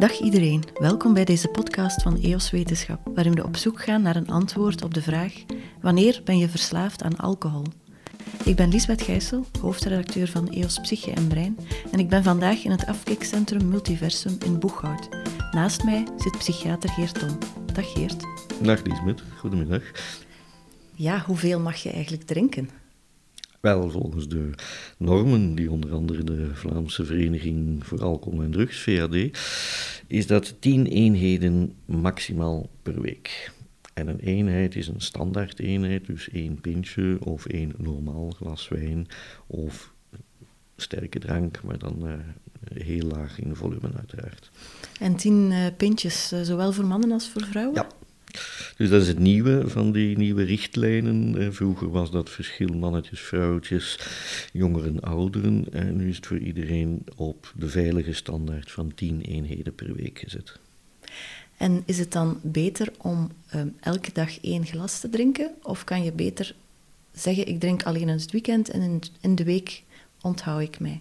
Dag 0.00 0.20
iedereen, 0.20 0.64
welkom 0.74 1.14
bij 1.14 1.24
deze 1.24 1.48
podcast 1.48 2.02
van 2.02 2.20
EOS 2.20 2.50
Wetenschap, 2.50 3.00
waarin 3.14 3.34
we 3.34 3.44
op 3.44 3.56
zoek 3.56 3.82
gaan 3.82 4.02
naar 4.02 4.16
een 4.16 4.28
antwoord 4.28 4.82
op 4.82 4.94
de 4.94 5.02
vraag: 5.02 5.32
wanneer 5.80 6.20
ben 6.24 6.38
je 6.38 6.48
verslaafd 6.48 7.02
aan 7.02 7.16
alcohol? 7.16 7.64
Ik 8.44 8.56
ben 8.56 8.68
Lisbeth 8.68 9.02
Gijssel, 9.02 9.46
hoofdredacteur 9.60 10.28
van 10.28 10.48
EOS 10.48 10.80
Psyche 10.80 11.12
en 11.12 11.26
Brein, 11.26 11.58
en 11.92 11.98
ik 11.98 12.08
ben 12.08 12.22
vandaag 12.22 12.64
in 12.64 12.70
het 12.70 12.86
afkikcentrum 12.86 13.68
Multiversum 13.68 14.36
in 14.44 14.58
Boeghout. 14.58 15.08
Naast 15.50 15.84
mij 15.84 16.06
zit 16.16 16.38
psychiater 16.38 16.90
Geert 16.90 17.18
Tom. 17.18 17.38
Dag 17.72 17.92
Geert. 17.92 18.24
Dag 18.62 18.82
Lisbeth, 18.82 19.22
goedemiddag. 19.38 19.82
Ja, 20.94 21.22
hoeveel 21.26 21.60
mag 21.60 21.76
je 21.76 21.90
eigenlijk 21.90 22.22
drinken? 22.22 22.79
Wel, 23.60 23.90
volgens 23.90 24.28
de 24.28 24.50
normen 24.96 25.54
die 25.54 25.70
onder 25.70 25.92
andere 25.92 26.24
de 26.24 26.54
Vlaamse 26.54 27.04
Vereniging 27.04 27.86
voor 27.86 28.02
Alcohol 28.02 28.42
en 28.42 28.50
Drugs, 28.50 28.82
VAD, 28.82 29.14
is 30.06 30.26
dat 30.26 30.54
10 30.58 30.86
eenheden 30.86 31.74
maximaal 31.84 32.68
per 32.82 33.00
week. 33.00 33.52
En 33.94 34.08
een 34.08 34.18
eenheid 34.18 34.76
is 34.76 34.88
een 34.88 35.00
standaard 35.00 35.58
eenheid, 35.58 36.06
dus 36.06 36.28
één 36.28 36.60
pintje 36.60 37.18
of 37.20 37.46
één 37.46 37.72
normaal 37.76 38.30
glas 38.30 38.68
wijn 38.68 39.06
of 39.46 39.92
sterke 40.76 41.18
drank, 41.18 41.62
maar 41.62 41.78
dan 41.78 42.06
uh, 42.06 42.12
heel 42.74 43.06
laag 43.06 43.38
in 43.38 43.56
volume 43.56 43.90
uiteraard. 43.96 44.50
En 45.00 45.16
tien 45.16 45.50
uh, 45.50 45.66
pintjes, 45.76 46.32
uh, 46.32 46.40
zowel 46.40 46.72
voor 46.72 46.86
mannen 46.86 47.12
als 47.12 47.28
voor 47.28 47.44
vrouwen? 47.44 47.74
Ja. 47.74 47.86
Dus 48.80 48.88
dat 48.90 49.02
is 49.02 49.08
het 49.08 49.18
nieuwe 49.18 49.68
van 49.68 49.92
die 49.92 50.16
nieuwe 50.16 50.42
richtlijnen. 50.42 51.54
Vroeger 51.54 51.90
was 51.90 52.10
dat 52.10 52.30
verschil 52.30 52.68
mannetjes, 52.68 53.20
vrouwtjes, 53.20 53.98
jongeren, 54.52 55.00
ouderen. 55.00 55.64
En 55.72 55.96
nu 55.96 56.08
is 56.08 56.16
het 56.16 56.26
voor 56.26 56.38
iedereen 56.38 57.04
op 57.16 57.52
de 57.56 57.68
veilige 57.68 58.12
standaard 58.12 58.70
van 58.70 58.94
10 58.94 59.20
eenheden 59.20 59.74
per 59.74 59.94
week 59.94 60.18
gezet. 60.18 60.58
En 61.56 61.82
is 61.84 61.98
het 61.98 62.12
dan 62.12 62.40
beter 62.42 62.92
om 62.98 63.30
um, 63.54 63.76
elke 63.80 64.10
dag 64.12 64.40
één 64.40 64.66
glas 64.66 65.00
te 65.00 65.08
drinken? 65.08 65.50
Of 65.62 65.84
kan 65.84 66.04
je 66.04 66.12
beter 66.12 66.54
zeggen, 67.12 67.46
ik 67.46 67.60
drink 67.60 67.82
alleen 67.82 68.08
eens 68.08 68.22
het 68.22 68.32
weekend 68.32 68.70
en 68.70 68.80
in, 68.80 69.02
in 69.20 69.34
de 69.34 69.44
week 69.44 69.82
onthoud 70.20 70.62
ik 70.62 70.80
mij? 70.80 71.00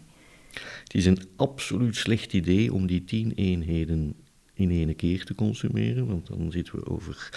Het 0.84 0.94
is 0.94 1.06
een 1.06 1.22
absoluut 1.36 1.96
slecht 1.96 2.34
idee 2.34 2.74
om 2.74 2.88
die 2.88 3.04
10 3.04 3.34
eenheden 3.36 4.16
in 4.60 4.72
één 4.72 4.96
keer 4.96 5.24
te 5.26 5.36
consumeren, 5.36 6.08
want 6.08 6.28
dan 6.28 6.52
zitten 6.52 6.76
we 6.76 6.86
over 6.86 7.30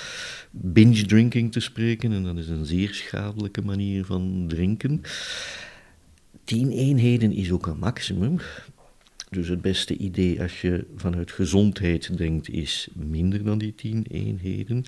binge 0.51 1.05
drinking 1.05 1.53
te 1.53 1.61
spreken 1.61 2.13
en 2.13 2.23
dat 2.23 2.37
is 2.37 2.49
een 2.49 2.67
zeer 2.67 2.95
schadelijke 2.95 3.63
manier 3.63 4.05
van 4.05 4.45
drinken. 4.49 5.03
Tien 6.45 6.71
eenheden 6.71 7.33
is 7.33 7.51
ook 7.51 7.67
een 7.67 7.79
maximum. 7.79 8.39
Dus 9.31 9.49
het 9.49 9.63
beste 9.63 9.97
idee 9.97 10.43
als 10.43 10.61
je 10.61 10.87
vanuit 10.97 11.33
gezondheid 11.33 12.17
denkt 12.17 12.49
is 12.49 12.89
minder 12.95 13.45
dan 13.45 13.59
die 13.59 13.75
tien 13.75 14.07
eenheden. 14.11 14.85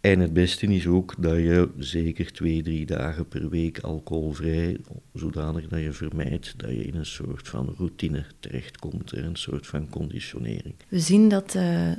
En 0.00 0.20
het 0.20 0.32
beste 0.32 0.66
is 0.66 0.86
ook 0.86 1.14
dat 1.18 1.36
je 1.36 1.68
zeker 1.78 2.32
twee, 2.32 2.62
drie 2.62 2.86
dagen 2.86 3.28
per 3.28 3.48
week 3.48 3.78
alcoholvrij, 3.78 4.76
zodanig 5.14 5.68
dat 5.68 5.80
je 5.80 5.92
vermijdt 5.92 6.54
dat 6.56 6.70
je 6.70 6.84
in 6.84 6.94
een 6.94 7.06
soort 7.06 7.48
van 7.48 7.74
routine 7.78 8.24
terechtkomt, 8.40 9.12
een 9.12 9.36
soort 9.36 9.66
van 9.66 9.88
conditionering. 9.88 10.74
We 10.88 11.00
zien 11.00 11.28
dat 11.28 11.54
uh, 11.54 11.92
15% 11.92 11.96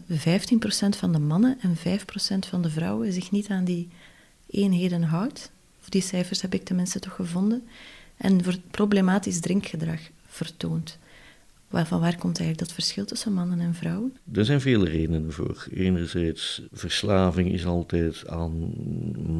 van 0.97 1.11
de 1.11 1.19
mannen 1.19 1.57
en 1.61 1.77
5% 1.77 2.49
van 2.49 2.61
de 2.61 2.69
vrouwen 2.69 3.13
zich 3.13 3.31
niet 3.31 3.47
aan 3.47 3.63
die 3.63 3.87
eenheden 4.49 5.03
houdt. 5.03 5.51
Of 5.81 5.89
die 5.89 6.01
cijfers 6.01 6.41
heb 6.41 6.53
ik 6.53 6.63
tenminste 6.63 6.99
toch 6.99 7.15
gevonden. 7.15 7.63
En 8.17 8.41
problematisch 8.71 9.39
drinkgedrag 9.39 9.99
vertoont. 10.25 10.99
Van 11.71 11.99
waar 11.99 12.17
komt 12.17 12.39
eigenlijk 12.39 12.57
dat 12.59 12.71
verschil 12.71 13.05
tussen 13.05 13.33
mannen 13.33 13.59
en 13.59 13.73
vrouwen? 13.73 14.17
Er 14.33 14.45
zijn 14.45 14.61
vele 14.61 14.85
redenen 14.85 15.31
voor. 15.31 15.67
Enerzijds, 15.73 16.61
verslaving 16.71 17.51
is 17.51 17.65
altijd 17.65 18.27
aan 18.27 18.51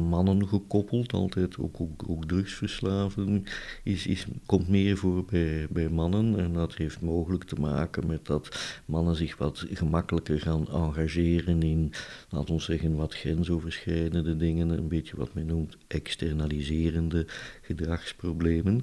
mannen 0.08 0.48
gekoppeld, 0.48 1.12
altijd 1.12 1.58
ook, 1.58 1.80
ook, 2.06 2.24
drugsverslaving 2.24 3.48
is, 3.82 4.06
is, 4.06 4.26
komt 4.46 4.68
meer 4.68 4.96
voor 4.96 5.24
bij, 5.24 5.66
bij 5.70 5.88
mannen. 5.88 6.38
En 6.38 6.52
dat 6.52 6.74
heeft 6.74 7.00
mogelijk 7.00 7.44
te 7.44 7.60
maken 7.60 8.06
met 8.06 8.26
dat 8.26 8.80
mannen 8.84 9.16
zich 9.16 9.36
wat 9.36 9.64
gemakkelijker 9.72 10.40
gaan 10.40 10.68
engageren 10.68 11.62
in, 11.62 11.92
laten 12.28 12.54
we 12.54 12.60
zeggen, 12.60 12.96
wat 12.96 13.14
grensoverschrijdende 13.14 14.36
dingen, 14.36 14.70
een 14.70 14.88
beetje 14.88 15.16
wat 15.16 15.34
men 15.34 15.46
noemt 15.46 15.76
externaliserende 15.86 17.26
gedragsproblemen. 17.62 18.82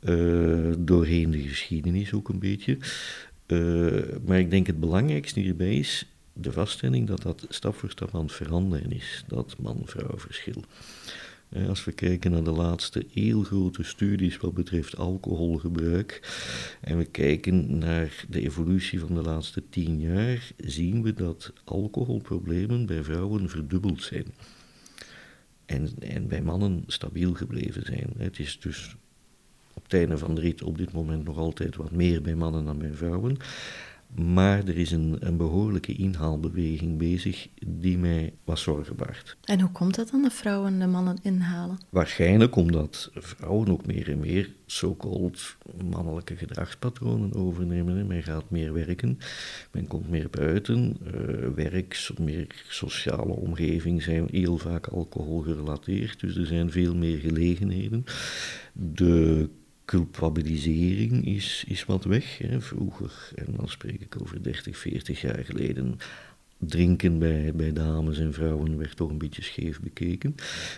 Uh, 0.00 0.72
doorheen 0.78 1.30
de 1.30 1.38
geschiedenis 1.38 2.12
ook 2.12 2.28
een 2.28 2.38
beetje. 2.38 2.78
Uh, 3.46 4.02
maar 4.26 4.38
ik 4.38 4.50
denk 4.50 4.66
het 4.66 4.80
belangrijkste 4.80 5.40
hierbij 5.40 5.74
is 5.74 6.06
de 6.32 6.52
vaststelling 6.52 7.06
dat 7.06 7.22
dat 7.22 7.46
stap 7.48 7.74
voor 7.74 7.90
stap 7.90 8.14
aan 8.14 8.22
het 8.22 8.32
veranderen 8.32 8.92
is, 8.92 9.24
dat 9.26 9.56
man-vrouw 9.58 10.18
verschil. 10.18 10.64
Uh, 11.48 11.68
als 11.68 11.84
we 11.84 11.92
kijken 11.92 12.30
naar 12.30 12.44
de 12.44 12.50
laatste 12.50 13.06
heel 13.12 13.42
grote 13.42 13.82
studies 13.82 14.36
wat 14.36 14.54
betreft 14.54 14.96
alcoholgebruik 14.96 16.20
en 16.80 16.98
we 16.98 17.04
kijken 17.04 17.78
naar 17.78 18.24
de 18.28 18.40
evolutie 18.40 19.00
van 19.00 19.14
de 19.14 19.22
laatste 19.22 19.62
tien 19.70 20.00
jaar, 20.00 20.52
zien 20.56 21.02
we 21.02 21.12
dat 21.12 21.52
alcoholproblemen 21.64 22.86
bij 22.86 23.04
vrouwen 23.04 23.48
verdubbeld 23.48 24.02
zijn. 24.02 24.26
En, 25.66 25.88
en 25.98 26.28
bij 26.28 26.42
mannen 26.42 26.84
stabiel 26.86 27.34
gebleven 27.34 27.82
zijn. 27.84 28.12
Het 28.16 28.38
is 28.38 28.58
dus 28.60 28.96
op 29.80 29.90
het 29.90 30.00
einde 30.00 30.18
van 30.18 30.34
de 30.34 30.40
rit 30.40 30.62
op 30.62 30.78
dit 30.78 30.92
moment 30.92 31.24
nog 31.24 31.38
altijd 31.38 31.76
wat 31.76 31.90
meer 31.90 32.22
bij 32.22 32.34
mannen 32.34 32.64
dan 32.64 32.78
bij 32.78 32.92
vrouwen. 32.92 33.36
Maar 34.14 34.58
er 34.58 34.76
is 34.76 34.90
een, 34.90 35.16
een 35.18 35.36
behoorlijke 35.36 35.92
inhaalbeweging 35.92 36.98
bezig 36.98 37.48
die 37.66 37.98
mij 37.98 38.32
wat 38.44 38.58
zorgen 38.58 38.96
baart. 38.96 39.36
En 39.44 39.60
hoe 39.60 39.70
komt 39.70 39.94
dat 39.94 40.10
dan, 40.10 40.22
dat 40.22 40.32
vrouwen 40.32 40.78
de 40.78 40.86
mannen 40.86 41.18
inhalen? 41.22 41.78
Waarschijnlijk 41.88 42.56
omdat 42.56 43.10
vrouwen 43.14 43.68
ook 43.68 43.86
meer 43.86 44.10
en 44.10 44.18
meer 44.18 44.50
so-called 44.66 45.56
mannelijke 45.90 46.36
gedragspatronen 46.36 47.34
overnemen. 47.34 48.06
Men 48.06 48.22
gaat 48.22 48.50
meer 48.50 48.72
werken, 48.72 49.18
men 49.72 49.86
komt 49.86 50.08
meer 50.08 50.30
buiten. 50.30 50.96
Uh, 51.06 51.48
werk, 51.54 52.10
meer 52.20 52.46
sociale 52.68 53.32
omgeving 53.32 54.02
zijn 54.02 54.28
heel 54.30 54.58
vaak 54.58 54.86
alcohol 54.86 55.40
gerelateerd. 55.40 56.20
Dus 56.20 56.36
er 56.36 56.46
zijn 56.46 56.70
veel 56.70 56.94
meer 56.94 57.18
gelegenheden. 57.18 58.04
De 58.72 59.48
culpabilisering 59.90 61.26
is, 61.26 61.64
is 61.66 61.84
wat 61.84 62.04
weg. 62.04 62.38
Hè. 62.38 62.60
Vroeger, 62.60 63.30
en 63.34 63.54
dan 63.56 63.68
spreek 63.68 64.00
ik 64.00 64.16
over 64.20 64.42
30, 64.42 64.76
40 64.76 65.20
jaar 65.20 65.44
geleden, 65.44 65.98
drinken 66.60 67.18
bij, 67.18 67.52
bij 67.54 67.72
dames 67.72 68.18
en 68.18 68.32
vrouwen 68.32 68.78
werd 68.78 68.96
toch 68.96 69.10
een 69.10 69.18
beetje 69.18 69.42
scheef 69.42 69.80
bekeken. 69.80 70.34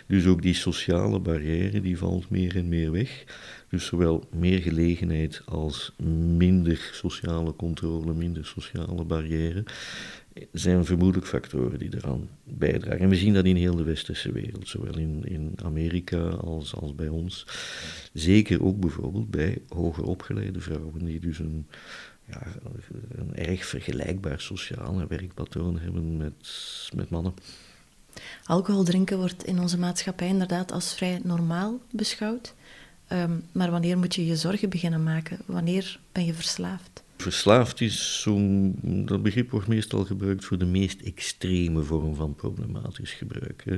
Dus 0.06 0.26
ook 0.26 0.42
die 0.42 0.54
sociale 0.54 1.18
barrière 1.20 1.80
die 1.80 1.98
valt 1.98 2.30
meer 2.30 2.56
en 2.56 2.68
meer 2.68 2.92
weg. 2.92 3.24
Dus 3.68 3.86
zowel 3.86 4.24
meer 4.30 4.58
gelegenheid 4.58 5.42
als 5.44 5.92
minder 6.36 6.90
sociale 6.92 7.56
controle, 7.56 8.14
minder 8.14 8.46
sociale 8.46 9.04
barrière 9.04 9.64
zijn 10.52 10.84
vermoedelijk 10.84 11.26
factoren 11.26 11.78
die 11.78 11.96
eraan 11.96 12.28
bijdragen. 12.44 12.98
En 12.98 13.08
we 13.08 13.16
zien 13.16 13.34
dat 13.34 13.44
in 13.44 13.56
heel 13.56 13.76
de 13.76 13.82
westerse 13.82 14.32
wereld, 14.32 14.68
zowel 14.68 14.98
in, 14.98 15.22
in 15.24 15.52
Amerika 15.64 16.28
als, 16.28 16.74
als 16.74 16.94
bij 16.94 17.08
ons. 17.08 17.46
Zeker 18.12 18.64
ook 18.64 18.80
bijvoorbeeld 18.80 19.30
bij 19.30 19.58
hoger 19.68 20.04
opgeleide 20.04 20.60
vrouwen, 20.60 21.04
die 21.04 21.20
dus 21.20 21.38
een, 21.38 21.66
ja, 22.32 22.46
een 23.10 23.34
erg 23.34 23.64
vergelijkbaar 23.64 24.40
sociaal 24.40 25.06
werkpatroon 25.08 25.78
hebben 25.78 26.16
met, 26.16 26.32
met 26.94 27.10
mannen. 27.10 27.34
Alcohol 28.44 28.84
drinken 28.84 29.18
wordt 29.18 29.44
in 29.44 29.60
onze 29.60 29.78
maatschappij 29.78 30.28
inderdaad 30.28 30.72
als 30.72 30.94
vrij 30.94 31.20
normaal 31.24 31.80
beschouwd. 31.90 32.54
Um, 33.12 33.44
maar 33.52 33.70
wanneer 33.70 33.98
moet 33.98 34.14
je 34.14 34.26
je 34.26 34.36
zorgen 34.36 34.70
beginnen 34.70 35.02
maken? 35.02 35.38
Wanneer 35.46 35.98
ben 36.12 36.24
je 36.24 36.34
verslaafd? 36.34 37.02
Verslaafd 37.16 37.80
is 37.80 38.20
zo'n. 38.20 38.78
Dat 39.06 39.22
begrip 39.22 39.50
wordt 39.50 39.66
meestal 39.66 40.04
gebruikt 40.04 40.44
voor 40.44 40.58
de 40.58 40.64
meest 40.64 41.00
extreme 41.00 41.82
vorm 41.82 42.14
van 42.14 42.34
problematisch 42.34 43.12
gebruik. 43.12 43.62
Hè. 43.64 43.76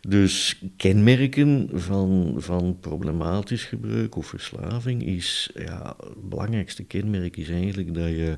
Dus 0.00 0.62
kenmerken 0.76 1.68
van, 1.72 2.34
van 2.36 2.76
problematisch 2.80 3.64
gebruik 3.64 4.16
of 4.16 4.26
verslaving 4.26 5.02
is. 5.02 5.50
Ja, 5.54 5.96
het 6.00 6.28
belangrijkste 6.28 6.84
kenmerk 6.84 7.36
is 7.36 7.48
eigenlijk 7.48 7.94
dat 7.94 8.08
je 8.08 8.36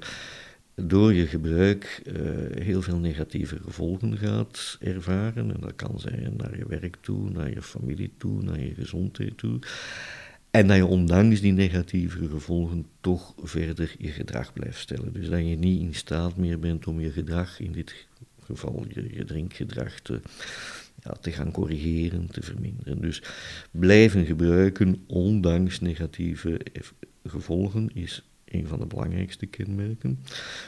door 0.74 1.14
je 1.14 1.26
gebruik 1.26 2.02
uh, 2.06 2.64
heel 2.64 2.82
veel 2.82 2.98
negatieve 2.98 3.58
gevolgen 3.64 4.18
gaat 4.18 4.78
ervaren. 4.80 5.54
En 5.54 5.60
dat 5.60 5.76
kan 5.76 6.00
zijn 6.00 6.34
naar 6.36 6.56
je 6.56 6.66
werk 6.66 6.96
toe, 7.00 7.30
naar 7.30 7.50
je 7.50 7.62
familie 7.62 8.12
toe, 8.16 8.42
naar 8.42 8.60
je 8.60 8.74
gezondheid 8.74 9.38
toe. 9.38 9.58
En 10.50 10.66
dat 10.66 10.76
je 10.76 10.86
ondanks 10.86 11.40
die 11.40 11.52
negatieve 11.52 12.28
gevolgen 12.28 12.86
toch 13.00 13.34
verder 13.42 13.94
je 13.98 14.08
gedrag 14.08 14.52
blijft 14.52 14.78
stellen. 14.78 15.12
Dus 15.12 15.28
dat 15.28 15.38
je 15.38 15.56
niet 15.56 15.80
in 15.80 15.94
staat 15.94 16.36
meer 16.36 16.58
bent 16.58 16.86
om 16.86 17.00
je 17.00 17.10
gedrag, 17.10 17.60
in 17.60 17.72
dit 17.72 18.06
geval 18.44 18.84
je, 18.88 19.14
je 19.14 19.24
drinkgedrag, 19.24 20.00
te, 20.00 20.20
te 21.20 21.32
gaan 21.32 21.50
corrigeren, 21.50 22.26
te 22.26 22.42
verminderen. 22.42 23.00
Dus 23.00 23.22
blijven 23.70 24.26
gebruiken 24.26 25.04
ondanks 25.06 25.80
negatieve 25.80 26.60
gevolgen 27.24 27.88
is 27.94 28.29
een 28.50 28.66
van 28.66 28.78
de 28.78 28.86
belangrijkste 28.86 29.46
kenmerken. 29.46 30.18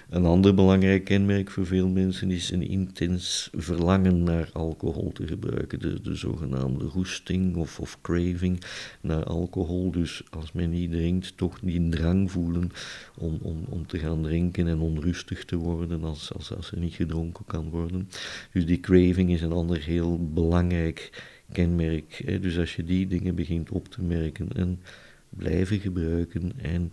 Een 0.09 0.25
ander 0.25 0.55
belangrijk 0.55 1.05
kenmerk 1.05 1.51
voor 1.51 1.67
veel 1.67 1.89
mensen 1.89 2.31
is 2.31 2.51
een 2.51 2.69
intens 2.69 3.51
verlangen 3.55 4.23
naar 4.23 4.51
alcohol 4.53 5.13
te 5.13 5.27
gebruiken. 5.27 5.81
De, 5.81 6.01
de 6.01 6.15
zogenaamde 6.15 6.85
roesting 6.85 7.57
of, 7.57 7.81
of 7.81 7.99
craving 8.01 8.63
naar 9.01 9.25
alcohol. 9.25 9.91
Dus 9.91 10.23
als 10.31 10.53
men 10.53 10.71
niet 10.71 10.91
drinkt, 10.91 11.37
toch 11.37 11.59
die 11.61 11.89
drang 11.89 12.31
voelen 12.31 12.71
om, 13.19 13.39
om, 13.43 13.65
om 13.69 13.87
te 13.87 13.99
gaan 13.99 14.23
drinken 14.23 14.69
en 14.69 14.79
onrustig 14.79 15.45
te 15.45 15.57
worden 15.57 16.05
als, 16.05 16.33
als, 16.35 16.55
als 16.55 16.73
er 16.73 16.79
niet 16.79 16.95
gedronken 16.95 17.45
kan 17.45 17.71
worden. 17.71 18.09
Dus 18.53 18.67
die 18.67 18.81
craving 18.81 19.31
is 19.31 19.43
een 19.43 19.53
ander 19.53 19.83
heel 19.83 20.33
belangrijk 20.33 21.23
kenmerk. 21.53 22.23
Hè. 22.25 22.41
Dus 22.41 22.59
als 22.59 22.77
je 22.77 22.85
die 22.85 23.07
dingen 23.07 23.35
begint 23.35 23.71
op 23.71 23.89
te 23.89 24.03
merken 24.03 24.49
en 24.53 24.81
blijven 25.29 25.81
gebruiken 25.81 26.53
en 26.63 26.93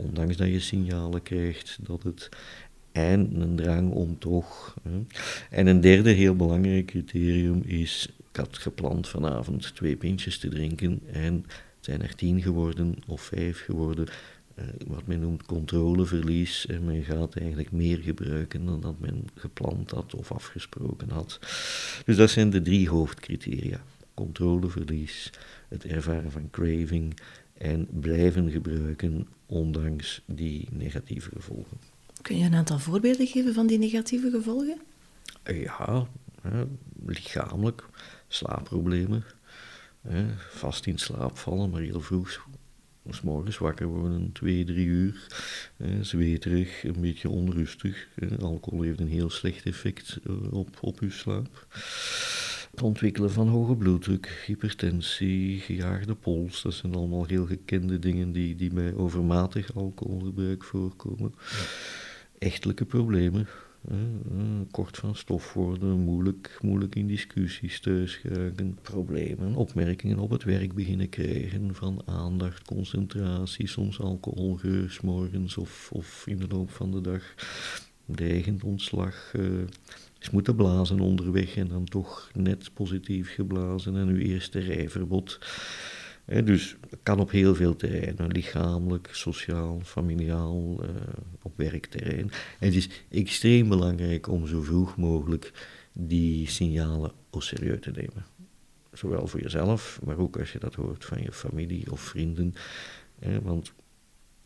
ondanks 0.00 0.36
dat 0.36 0.48
je 0.48 0.60
signalen 0.60 1.22
krijgt 1.22 1.78
dat 1.80 2.02
het 2.02 2.28
en 2.92 3.40
een 3.40 3.56
drang 3.56 3.92
om 3.92 4.18
toch. 4.18 4.74
En 5.50 5.66
een 5.66 5.80
derde 5.80 6.10
heel 6.10 6.36
belangrijk 6.36 6.86
criterium 6.86 7.62
is, 7.64 8.08
ik 8.30 8.36
had 8.36 8.58
gepland 8.58 9.08
vanavond 9.08 9.74
twee 9.74 9.96
pintjes 9.96 10.38
te 10.38 10.48
drinken 10.48 11.00
en 11.12 11.34
het 11.76 11.84
zijn 11.84 12.02
er 12.02 12.14
tien 12.14 12.42
geworden 12.42 12.94
of 13.06 13.20
vijf 13.20 13.64
geworden. 13.64 14.08
Eh, 14.54 14.66
wat 14.86 15.06
men 15.06 15.20
noemt 15.20 15.46
controleverlies. 15.46 16.66
En 16.66 16.84
men 16.84 17.02
gaat 17.02 17.36
eigenlijk 17.36 17.72
meer 17.72 17.98
gebruiken 17.98 18.64
dan 18.64 18.80
dat 18.80 18.98
men 18.98 19.24
gepland 19.34 19.90
had 19.90 20.14
of 20.14 20.32
afgesproken 20.32 21.10
had. 21.10 21.38
Dus 22.04 22.16
dat 22.16 22.30
zijn 22.30 22.50
de 22.50 22.62
drie 22.62 22.88
hoofdcriteria. 22.88 23.84
Controleverlies, 24.14 25.30
het 25.68 25.84
ervaren 25.84 26.30
van 26.30 26.50
craving 26.50 27.14
en 27.60 27.88
blijven 28.00 28.50
gebruiken 28.50 29.26
ondanks 29.46 30.22
die 30.26 30.68
negatieve 30.72 31.30
gevolgen. 31.32 31.76
Kun 32.22 32.38
je 32.38 32.44
een 32.44 32.54
aantal 32.54 32.78
voorbeelden 32.78 33.26
geven 33.26 33.54
van 33.54 33.66
die 33.66 33.78
negatieve 33.78 34.30
gevolgen? 34.30 34.80
Ja, 35.44 36.06
lichamelijk, 37.06 37.84
slaapproblemen, 38.28 39.24
vast 40.50 40.86
in 40.86 40.98
slaap 40.98 41.38
vallen, 41.38 41.70
maar 41.70 41.80
heel 41.80 42.00
vroeg 42.00 42.48
S 43.08 43.20
morgens 43.20 43.58
wakker 43.58 43.86
worden, 43.86 44.32
twee, 44.32 44.64
drie 44.64 44.86
uur, 44.86 45.26
zweterig, 46.00 46.84
een 46.84 47.00
beetje 47.00 47.28
onrustig. 47.28 48.08
alcohol 48.40 48.82
heeft 48.82 49.00
een 49.00 49.08
heel 49.08 49.30
slecht 49.30 49.66
effect 49.66 50.18
eh, 50.26 50.52
op, 50.52 50.78
op 50.80 51.00
uw 51.00 51.10
slaap. 51.10 51.66
Het 52.70 52.82
ontwikkelen 52.82 53.30
van 53.30 53.48
hoge 53.48 53.76
bloeddruk, 53.76 54.44
hypertensie, 54.46 55.58
gejaagde 55.60 56.14
pols, 56.14 56.62
dat 56.62 56.74
zijn 56.74 56.94
allemaal 56.94 57.24
heel 57.24 57.46
gekende 57.46 57.98
dingen 57.98 58.32
die, 58.32 58.56
die 58.56 58.72
bij 58.72 58.94
overmatig 58.94 59.74
alcoholgebruik 59.74 60.64
voorkomen. 60.64 61.34
Echtelijke 62.38 62.84
problemen, 62.84 63.48
kort 64.70 64.96
van 64.96 65.14
stof 65.14 65.52
worden, 65.52 65.98
moeilijk, 65.98 66.58
moeilijk 66.62 66.94
in 66.94 67.06
discussies 67.06 67.80
thuis 67.80 68.14
geraken, 68.16 68.78
problemen, 68.82 69.54
opmerkingen 69.54 70.18
op 70.18 70.30
het 70.30 70.44
werk 70.44 70.74
beginnen 70.74 71.08
krijgen 71.08 71.74
van 71.74 72.02
aandacht, 72.04 72.64
concentratie, 72.64 73.66
soms 73.66 74.00
alcoholgeur, 74.00 74.98
morgens 75.02 75.56
of, 75.56 75.90
of 75.92 76.26
in 76.26 76.38
de 76.38 76.48
loop 76.48 76.70
van 76.70 76.90
de 76.90 77.00
dag, 77.00 77.34
dreigend 78.04 78.64
ontslag, 78.64 79.32
uh, 79.36 79.62
is 80.20 80.30
moeten 80.30 80.54
blazen 80.54 81.00
onderweg 81.00 81.56
en 81.56 81.68
dan 81.68 81.84
toch 81.84 82.30
net 82.34 82.70
positief 82.74 83.34
geblazen 83.34 83.96
en 83.96 84.08
uw 84.08 84.18
eerste 84.18 84.58
rijverbod 84.58 85.38
dus 86.30 86.76
het 86.90 86.98
kan 87.02 87.20
op 87.20 87.30
heel 87.30 87.54
veel 87.54 87.76
terreinen, 87.76 88.30
lichamelijk, 88.30 89.08
sociaal, 89.12 89.80
familiaal, 89.84 90.84
uh, 90.84 90.88
op 91.42 91.52
werkterrein. 91.56 92.30
En 92.58 92.66
het 92.66 92.74
is 92.74 92.88
extreem 93.08 93.68
belangrijk 93.68 94.28
om 94.28 94.46
zo 94.46 94.62
vroeg 94.62 94.96
mogelijk 94.96 95.52
die 95.92 96.48
signalen 96.48 97.12
op 97.30 97.42
serieus 97.42 97.80
te 97.80 97.90
nemen. 97.90 98.26
Zowel 98.92 99.26
voor 99.26 99.40
jezelf, 99.40 100.00
maar 100.04 100.18
ook 100.18 100.38
als 100.38 100.52
je 100.52 100.58
dat 100.58 100.74
hoort 100.74 101.04
van 101.04 101.22
je 101.22 101.32
familie 101.32 101.92
of 101.92 102.00
vrienden. 102.00 102.54
want 103.42 103.72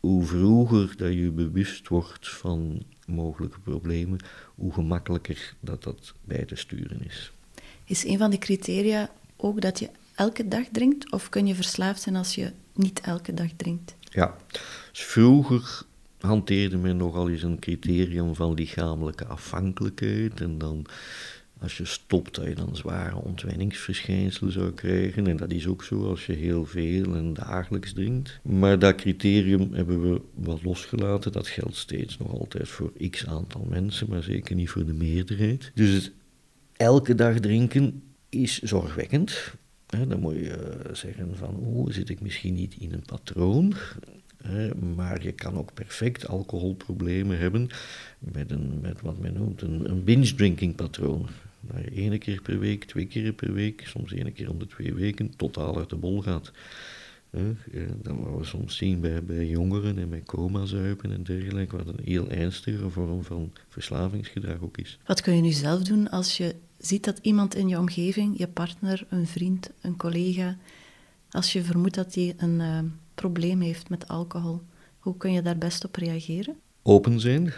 hoe 0.00 0.24
vroeger 0.24 0.96
dat 0.96 1.12
je 1.12 1.30
bewust 1.30 1.88
wordt 1.88 2.28
van 2.28 2.82
mogelijke 3.06 3.58
problemen, 3.58 4.18
hoe 4.54 4.72
gemakkelijker 4.72 5.54
dat 5.60 5.82
dat 5.82 6.14
bij 6.24 6.44
te 6.44 6.56
sturen 6.56 7.04
is. 7.04 7.32
Is 7.84 8.04
een 8.04 8.18
van 8.18 8.30
de 8.30 8.38
criteria 8.38 9.10
ook 9.36 9.60
dat 9.60 9.78
je 9.78 9.90
elke 10.14 10.48
dag 10.48 10.64
drinkt? 10.72 11.12
Of 11.12 11.28
kun 11.28 11.46
je 11.46 11.54
verslaafd 11.54 12.02
zijn 12.02 12.16
als 12.16 12.34
je 12.34 12.52
niet 12.72 13.00
elke 13.00 13.34
dag 13.34 13.50
drinkt? 13.56 13.94
Ja, 14.00 14.36
dus 14.92 15.02
vroeger 15.02 15.82
hanteerde 16.20 16.76
men 16.76 16.96
nogal 16.96 17.30
eens 17.30 17.42
een 17.42 17.58
criterium 17.58 18.34
van 18.34 18.54
lichamelijke 18.54 19.26
afhankelijkheid. 19.26 20.40
En 20.40 20.58
dan, 20.58 20.86
als 21.64 21.76
je 21.76 21.84
stopt, 21.84 22.34
dat 22.34 22.44
je 22.44 22.54
dan 22.54 22.76
zware 22.76 23.16
ontwenningsverschijnselen 23.16 24.52
zou 24.52 24.72
krijgen. 24.72 25.26
En 25.26 25.36
dat 25.36 25.50
is 25.50 25.66
ook 25.66 25.84
zo 25.84 26.08
als 26.08 26.26
je 26.26 26.32
heel 26.32 26.66
veel 26.66 27.14
en 27.14 27.34
dagelijks 27.34 27.92
drinkt. 27.92 28.40
Maar 28.42 28.78
dat 28.78 28.94
criterium 28.94 29.72
hebben 29.72 30.12
we 30.12 30.20
wat 30.34 30.62
losgelaten. 30.62 31.32
Dat 31.32 31.48
geldt 31.48 31.76
steeds 31.76 32.18
nog 32.18 32.32
altijd 32.32 32.68
voor 32.68 32.92
x 33.10 33.26
aantal 33.26 33.66
mensen, 33.68 34.06
maar 34.08 34.22
zeker 34.22 34.54
niet 34.54 34.70
voor 34.70 34.86
de 34.86 34.92
meerderheid. 34.92 35.70
Dus 35.74 35.90
het 35.90 36.12
elke 36.72 37.14
dag 37.14 37.38
drinken 37.38 38.02
is 38.28 38.62
zorgwekkend 38.62 39.54
dan 40.08 40.20
moet 40.20 40.34
je 40.34 40.50
eh, 40.50 40.94
zeggen 40.94 41.36
van, 41.36 41.56
oeh, 41.66 41.92
zit 41.92 42.08
ik 42.08 42.20
misschien 42.20 42.54
niet 42.54 42.74
in 42.78 42.92
een 42.92 43.04
patroon? 43.06 43.74
maar 44.94 45.22
je 45.22 45.32
kan 45.32 45.56
ook 45.56 45.74
perfect 45.74 46.28
alcoholproblemen 46.28 47.38
hebben 47.38 47.68
met, 48.18 48.50
een, 48.50 48.78
met 48.80 49.00
wat 49.00 49.18
men 49.18 49.32
noemt 49.32 49.62
een, 49.62 49.90
een 49.90 50.04
binge-drinking 50.04 50.74
patroon. 50.74 51.28
Je 51.76 51.90
één 51.90 52.18
keer 52.18 52.42
per 52.42 52.58
week, 52.58 52.84
twee 52.84 53.06
keer 53.06 53.32
per 53.32 53.52
week, 53.52 53.86
soms 53.86 54.12
één 54.12 54.32
keer 54.32 54.50
om 54.50 54.58
de 54.58 54.66
twee 54.66 54.94
weken 54.94 55.36
totaal 55.36 55.78
uit 55.78 55.90
de 55.90 55.96
bol 55.96 56.22
gaat. 56.22 56.52
Dat 58.02 58.16
wat 58.16 58.38
we 58.38 58.44
soms 58.44 58.76
zien 58.76 59.00
bij, 59.00 59.24
bij 59.24 59.46
jongeren 59.46 59.98
en 59.98 60.08
bij 60.08 60.22
coma-zuipen 60.22 61.12
en 61.12 61.22
dergelijke, 61.22 61.76
wat 61.76 61.86
een 61.86 62.04
heel 62.04 62.30
ernstige 62.30 62.90
vorm 62.90 63.24
van 63.24 63.52
verslavingsgedrag 63.68 64.60
ook 64.60 64.78
is. 64.78 64.98
Wat 65.06 65.20
kun 65.20 65.36
je 65.36 65.42
nu 65.42 65.50
zelf 65.50 65.82
doen 65.82 66.10
als 66.10 66.36
je 66.36 66.54
ziet 66.78 67.04
dat 67.04 67.18
iemand 67.22 67.54
in 67.54 67.68
je 67.68 67.78
omgeving, 67.78 68.38
je 68.38 68.48
partner, 68.48 69.06
een 69.08 69.26
vriend, 69.26 69.70
een 69.80 69.96
collega, 69.96 70.56
als 71.30 71.52
je 71.52 71.62
vermoedt 71.62 71.94
dat 71.94 72.12
die 72.12 72.34
een 72.36 72.60
uh, 72.60 72.78
probleem 73.14 73.60
heeft 73.60 73.88
met 73.88 74.08
alcohol, 74.08 74.62
hoe 74.98 75.16
kun 75.16 75.32
je 75.32 75.42
daar 75.42 75.58
best 75.58 75.84
op 75.84 75.96
reageren? 75.96 76.56
Open 76.82 77.20
zijn, 77.20 77.52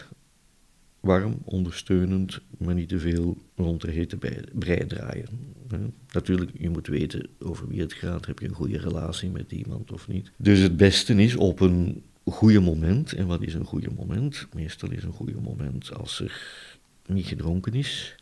warm, 1.01 1.39
ondersteunend, 1.45 2.41
maar 2.59 2.75
niet 2.75 2.89
te 2.89 2.99
veel 2.99 3.37
rond 3.57 3.81
de 3.81 3.91
hete 3.91 4.17
brei 4.53 4.87
draaien. 4.87 5.55
Natuurlijk, 6.13 6.51
je 6.59 6.71
moet 6.71 6.87
weten 6.87 7.29
over 7.39 7.69
wie 7.69 7.81
het 7.81 7.93
gaat. 7.93 8.27
Heb 8.27 8.39
je 8.39 8.49
een 8.49 8.55
goede 8.55 8.79
relatie 8.79 9.31
met 9.31 9.53
iemand 9.53 9.93
of 9.93 10.09
niet? 10.09 10.31
Dus 10.37 10.59
het 10.59 10.77
beste 10.77 11.15
is 11.15 11.37
op 11.37 11.61
een 11.61 12.03
goede 12.25 12.61
moment. 12.61 13.13
En 13.13 13.27
wat 13.27 13.43
is 13.43 13.55
een 13.55 13.65
goede 13.65 13.91
moment? 13.97 14.47
Meestal 14.55 14.91
is 14.91 15.03
een 15.03 15.13
goede 15.13 15.41
moment 15.41 15.95
als 15.95 16.21
er 16.21 16.33
niet 17.07 17.27
gedronken 17.27 17.75
is. 17.75 18.17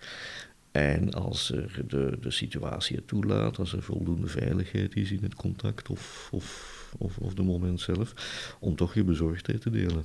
En 0.71 1.13
als 1.13 1.51
er 1.51 1.85
de, 1.89 2.19
de 2.21 2.31
situatie 2.31 2.97
het 2.97 3.09
toelaat, 3.09 3.59
als 3.59 3.73
er 3.73 3.83
voldoende 3.83 4.27
veiligheid 4.27 4.97
is 4.97 5.11
in 5.11 5.23
het 5.23 5.35
contact 5.35 5.89
of, 5.89 6.29
of, 6.33 6.95
of, 6.99 7.19
of 7.19 7.35
de 7.35 7.43
moment 7.43 7.81
zelf, 7.81 8.15
om 8.61 8.77
toch 8.77 8.95
je 8.95 9.05
bezorgdheid 9.05 9.61
te 9.61 9.71
delen. 9.71 10.05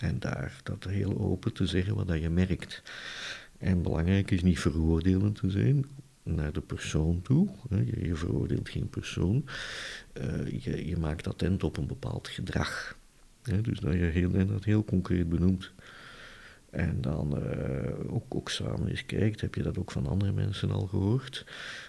En 0.00 0.18
daar 0.18 0.60
dat 0.62 0.84
heel 0.84 1.18
open 1.18 1.52
te 1.52 1.66
zeggen 1.66 1.94
wat 1.94 2.08
dat 2.08 2.20
je 2.20 2.30
merkt. 2.30 2.82
En 3.58 3.82
belangrijk 3.82 4.30
is 4.30 4.42
niet 4.42 4.58
veroordelend 4.58 5.36
te 5.36 5.50
zijn 5.50 5.86
naar 6.22 6.52
de 6.52 6.60
persoon 6.60 7.22
toe. 7.22 7.48
Je, 7.70 8.06
je 8.06 8.14
veroordeelt 8.14 8.68
geen 8.68 8.88
persoon. 8.88 9.44
Uh, 10.20 10.62
je, 10.64 10.86
je 10.88 10.96
maakt 10.96 11.28
attent 11.28 11.62
op 11.62 11.76
een 11.76 11.86
bepaald 11.86 12.28
gedrag. 12.28 12.96
Dus 13.62 13.80
dat 13.80 13.92
je 13.92 13.98
heel, 13.98 14.46
dat 14.46 14.64
heel 14.64 14.84
concreet 14.84 15.28
benoemt. 15.28 15.72
En 16.76 17.00
dan 17.00 17.42
uh, 17.42 18.14
ook, 18.14 18.34
ook 18.34 18.50
samen 18.50 18.88
eens 18.88 19.06
kijkt, 19.06 19.40
heb 19.40 19.54
je 19.54 19.62
dat 19.62 19.78
ook 19.78 19.90
van 19.90 20.06
andere 20.06 20.32
mensen 20.32 20.70
al 20.70 20.86
gehoord? 20.86 21.46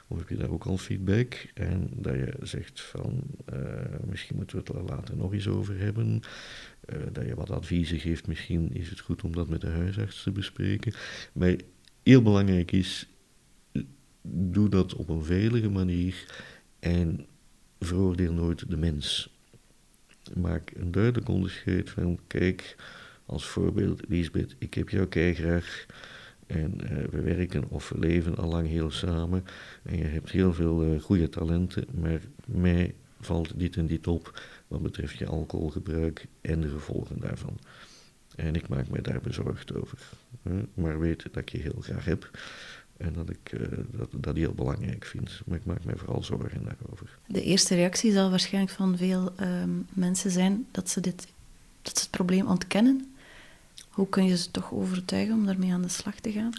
Of 0.08 0.17
heb 0.17 0.29
je 0.29 0.36
daar 0.38 0.50
ook 0.50 0.65
al 0.65 0.77
feedback? 0.77 1.51
En 1.53 1.89
dat 1.96 2.13
je 2.13 2.34
zegt 2.41 2.82
van, 2.82 3.24
uh, 3.53 3.60
misschien 4.06 4.36
moeten 4.36 4.58
we 4.58 4.63
het 4.63 4.75
er 4.75 4.84
later 4.84 5.17
nog 5.17 5.34
eens 5.34 5.48
over 5.48 5.79
hebben. 5.79 6.22
Uh, 6.94 6.98
dat 7.12 7.25
je 7.25 7.36
wat 7.36 7.50
adviezen 7.50 8.00
geeft, 8.00 8.27
misschien 8.27 8.74
is 8.74 8.89
het 8.89 9.00
goed 9.00 9.24
om 9.24 9.34
dat 9.34 9.50
met 9.50 9.62
de 9.62 9.70
huisarts 9.70 10.24
te 10.24 10.32
bespreken. 10.32 10.94
Maar 11.34 11.56
heel 12.03 12.22
belangrijk 12.22 12.72
is, 12.72 13.10
doe 14.22 14.70
dat 14.70 14.96
op 14.96 15.10
een 15.10 15.24
veilige 15.24 15.70
manier 15.70 16.25
en 16.79 17.25
veroordeel 17.79 18.34
nooit 18.34 18.70
de 18.70 18.77
mens. 18.77 19.36
Maak 20.36 20.72
een 20.75 20.91
duidelijk 20.91 21.29
onderscheid 21.29 21.89
van, 21.89 22.20
kijk 22.27 22.75
als 23.27 23.46
voorbeeld, 23.46 24.01
Lisbeth, 24.07 24.55
ik 24.57 24.74
heb 24.74 24.89
jou 24.89 25.34
graag. 25.34 25.86
En 26.48 26.74
uh, 26.84 26.89
we 27.12 27.22
werken 27.22 27.69
of 27.69 27.91
leven 27.96 28.38
al 28.38 28.50
lang 28.50 28.67
heel 28.67 28.91
samen. 28.91 29.46
En 29.84 29.98
je 29.98 30.03
hebt 30.03 30.31
heel 30.31 30.53
veel 30.53 30.84
uh, 30.84 31.01
goede 31.01 31.29
talenten, 31.29 31.86
maar 32.01 32.22
mij 32.46 32.96
valt 33.19 33.60
dit 33.60 33.75
en 33.75 33.88
dit 33.88 34.07
op 34.07 34.41
wat 34.67 34.81
betreft 34.81 35.17
je 35.17 35.25
alcoholgebruik 35.25 36.27
en 36.41 36.62
de 36.62 36.69
gevolgen 36.69 37.19
daarvan. 37.19 37.57
En 38.36 38.55
ik 38.55 38.67
maak 38.67 38.89
me 38.89 39.01
daar 39.01 39.22
bezorgd 39.22 39.75
over. 39.75 40.00
Maar 40.74 41.00
weet 41.00 41.24
dat 41.24 41.36
ik 41.36 41.50
je 41.50 41.57
heel 41.57 41.81
graag 41.81 42.05
heb. 42.05 42.29
En 42.98 43.13
dat 43.13 43.29
ik 43.29 43.51
uh, 43.51 43.67
dat, 43.91 44.10
dat 44.12 44.36
heel 44.36 44.53
belangrijk 44.53 45.05
vind. 45.05 45.41
Maar 45.46 45.57
ik 45.57 45.65
maak 45.65 45.84
mij 45.84 45.96
vooral 45.96 46.24
zorgen 46.24 46.63
daarover. 46.63 47.17
De 47.27 47.43
eerste 47.43 47.75
reactie 47.75 48.12
zal 48.12 48.29
waarschijnlijk 48.29 48.74
van 48.74 48.98
veel 48.98 49.34
ehm, 49.36 49.69
mensen 49.89 50.31
zijn 50.31 50.67
dat 50.72 50.89
ze, 50.89 51.01
dit, 51.01 51.27
dat 51.81 51.98
ze 51.98 52.03
het 52.03 52.12
probleem 52.12 52.48
ontkennen. 52.48 53.16
Hoe 53.97 54.09
kun 54.09 54.25
je 54.25 54.37
ze 54.37 54.51
toch 54.51 54.73
overtuigen 54.73 55.35
om 55.35 55.45
daarmee 55.45 55.73
aan 55.73 55.81
de 55.81 55.87
slag 55.87 56.19
te 56.19 56.31
gaan? 56.31 56.51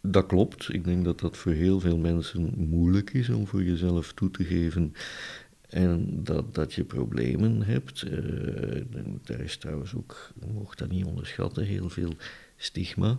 Dat 0.00 0.26
klopt. 0.26 0.72
Ik 0.72 0.84
denk 0.84 1.04
dat 1.04 1.20
dat 1.20 1.36
voor 1.36 1.52
heel 1.52 1.80
veel 1.80 1.98
mensen 1.98 2.54
moeilijk 2.56 3.10
is 3.12 3.28
om 3.28 3.46
voor 3.46 3.62
jezelf 3.62 4.12
toe 4.12 4.30
te 4.30 4.44
geven. 4.44 4.94
En 5.68 6.24
dat, 6.24 6.54
dat 6.54 6.72
je 6.72 6.84
problemen 6.84 7.62
hebt. 7.62 8.02
Uh, 8.02 8.84
daar 9.22 9.40
is 9.40 9.56
trouwens 9.56 9.94
ook, 9.94 10.30
mocht 10.52 10.78
dat 10.78 10.90
niet 10.90 11.04
onderschatten, 11.04 11.64
heel 11.64 11.90
veel 11.90 12.12
stigma 12.56 13.18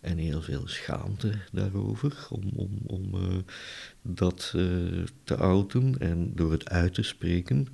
en 0.00 0.18
heel 0.18 0.42
veel 0.42 0.68
schaamte 0.68 1.32
daarover 1.52 2.26
om, 2.30 2.50
om, 2.56 2.78
om 2.86 3.14
uh, 3.14 3.36
dat 4.02 4.52
uh, 4.56 5.02
te 5.24 5.36
outen 5.36 5.98
en 5.98 6.32
door 6.34 6.52
het 6.52 6.68
uit 6.68 6.94
te 6.94 7.02
spreken. 7.02 7.66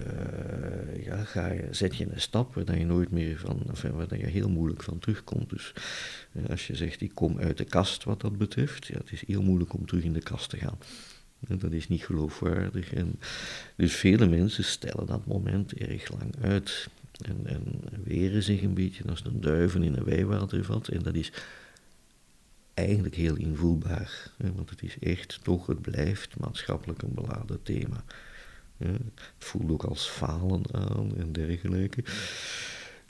Uh, 0.00 1.04
ja, 1.04 1.24
ga 1.24 1.52
je, 1.52 1.68
zet 1.70 1.96
je 1.96 2.06
een 2.12 2.20
stap 2.20 2.54
waar 2.54 2.78
je 2.78 2.84
nooit 2.84 3.10
meer 3.10 3.38
van, 3.38 3.62
enfin, 3.68 3.92
waar 3.92 4.18
je 4.18 4.26
heel 4.26 4.48
moeilijk 4.48 4.82
van 4.82 4.98
terugkomt. 4.98 5.50
Dus 5.50 5.72
als 6.48 6.66
je 6.66 6.76
zegt, 6.76 7.00
ik 7.00 7.14
kom 7.14 7.38
uit 7.38 7.56
de 7.58 7.64
kast 7.64 8.04
wat 8.04 8.20
dat 8.20 8.38
betreft, 8.38 8.86
ja, 8.86 8.96
het 8.98 9.12
is 9.12 9.26
heel 9.26 9.42
moeilijk 9.42 9.72
om 9.72 9.86
terug 9.86 10.04
in 10.04 10.12
de 10.12 10.22
kast 10.22 10.50
te 10.50 10.56
gaan. 10.56 10.78
Dat 11.38 11.72
is 11.72 11.88
niet 11.88 12.04
geloofwaardig. 12.04 12.94
En 12.94 13.18
dus 13.76 13.94
vele 13.94 14.26
mensen 14.26 14.64
stellen 14.64 15.06
dat 15.06 15.26
moment 15.26 15.72
erg 15.72 16.10
lang 16.10 16.34
uit. 16.40 16.88
En, 17.26 17.40
en 17.44 17.62
weren 18.04 18.42
zich 18.42 18.62
een 18.62 18.74
beetje 18.74 19.04
als 19.08 19.24
een 19.24 19.40
duiven 19.40 19.82
in 19.82 19.94
een 19.94 20.04
wijwatervat. 20.04 20.88
En 20.88 21.02
dat 21.02 21.14
is 21.14 21.32
eigenlijk 22.74 23.14
heel 23.14 23.36
invoelbaar. 23.36 24.30
Want 24.36 24.70
het 24.70 24.82
is 24.82 24.98
echt 25.00 25.38
toch, 25.42 25.66
het 25.66 25.80
blijft 25.80 26.38
maatschappelijk 26.38 27.02
een 27.02 27.14
beladen 27.14 27.62
thema. 27.62 28.04
Het 28.78 29.32
voelt 29.38 29.70
ook 29.70 29.84
als 29.84 30.08
falen 30.08 30.62
aan 30.74 31.16
en 31.16 31.32
dergelijke. 31.32 32.04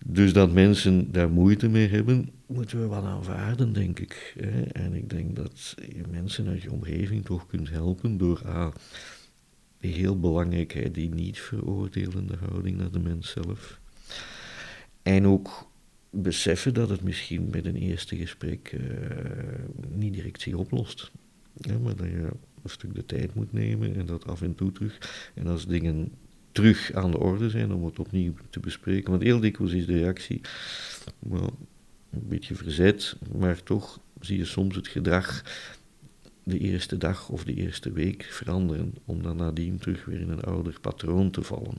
Dus 0.04 0.32
dat 0.32 0.52
mensen 0.52 1.12
daar 1.12 1.30
moeite 1.30 1.68
mee 1.68 1.88
hebben, 1.88 2.30
moeten 2.46 2.80
we 2.80 2.88
wel 2.88 3.04
aanvaarden, 3.04 3.72
denk 3.72 3.98
ik. 3.98 4.34
Hè. 4.40 4.62
En 4.62 4.94
ik 4.94 5.10
denk 5.10 5.36
dat 5.36 5.74
je 5.76 6.02
mensen 6.10 6.48
uit 6.48 6.62
je 6.62 6.72
omgeving 6.72 7.24
toch 7.24 7.46
kunt 7.46 7.70
helpen 7.70 8.18
door 8.18 8.42
A, 8.46 8.72
de 9.78 9.88
heel 9.88 10.20
belangrijkheid 10.20 10.94
die 10.94 11.14
niet 11.14 11.40
veroordelende 11.40 12.36
houding 12.36 12.76
naar 12.76 12.90
de 12.90 12.98
mens 12.98 13.30
zelf. 13.30 13.80
En 15.02 15.26
ook 15.26 15.70
beseffen 16.10 16.74
dat 16.74 16.88
het 16.88 17.02
misschien 17.02 17.48
met 17.50 17.64
een 17.64 17.76
eerste 17.76 18.16
gesprek 18.16 18.72
uh, 18.72 18.80
niet 19.88 20.12
direct 20.12 20.40
zich 20.40 20.54
oplost. 20.54 21.10
Ja, 21.54 21.78
maar 21.78 21.96
dat 21.96 22.06
je 22.06 22.28
een 22.62 22.70
stuk 22.70 22.94
de 22.94 23.06
tijd 23.06 23.34
moet 23.34 23.52
nemen 23.52 23.96
en 23.96 24.06
dat 24.06 24.26
af 24.26 24.42
en 24.42 24.54
toe 24.54 24.72
terug. 24.72 25.30
En 25.34 25.46
als 25.46 25.66
dingen 25.66 26.12
terug 26.52 26.92
aan 26.92 27.10
de 27.10 27.18
orde 27.18 27.50
zijn 27.50 27.72
om 27.72 27.84
het 27.84 27.98
opnieuw 27.98 28.34
te 28.50 28.60
bespreken. 28.60 29.10
Want 29.10 29.22
heel 29.22 29.40
dikwijls 29.40 29.72
is 29.72 29.86
de 29.86 29.98
reactie 29.98 30.40
well, 31.18 31.50
een 32.10 32.28
beetje 32.28 32.54
verzet, 32.54 33.16
maar 33.36 33.62
toch 33.62 34.00
zie 34.20 34.38
je 34.38 34.44
soms 34.44 34.76
het 34.76 34.88
gedrag 34.88 35.42
de 36.42 36.58
eerste 36.58 36.96
dag 36.96 37.28
of 37.28 37.44
de 37.44 37.54
eerste 37.54 37.92
week 37.92 38.22
veranderen, 38.22 38.94
om 39.04 39.22
dan 39.22 39.36
nadien 39.36 39.78
terug 39.78 40.04
weer 40.04 40.20
in 40.20 40.28
een 40.28 40.42
ouder 40.42 40.80
patroon 40.80 41.30
te 41.30 41.42
vallen. 41.42 41.78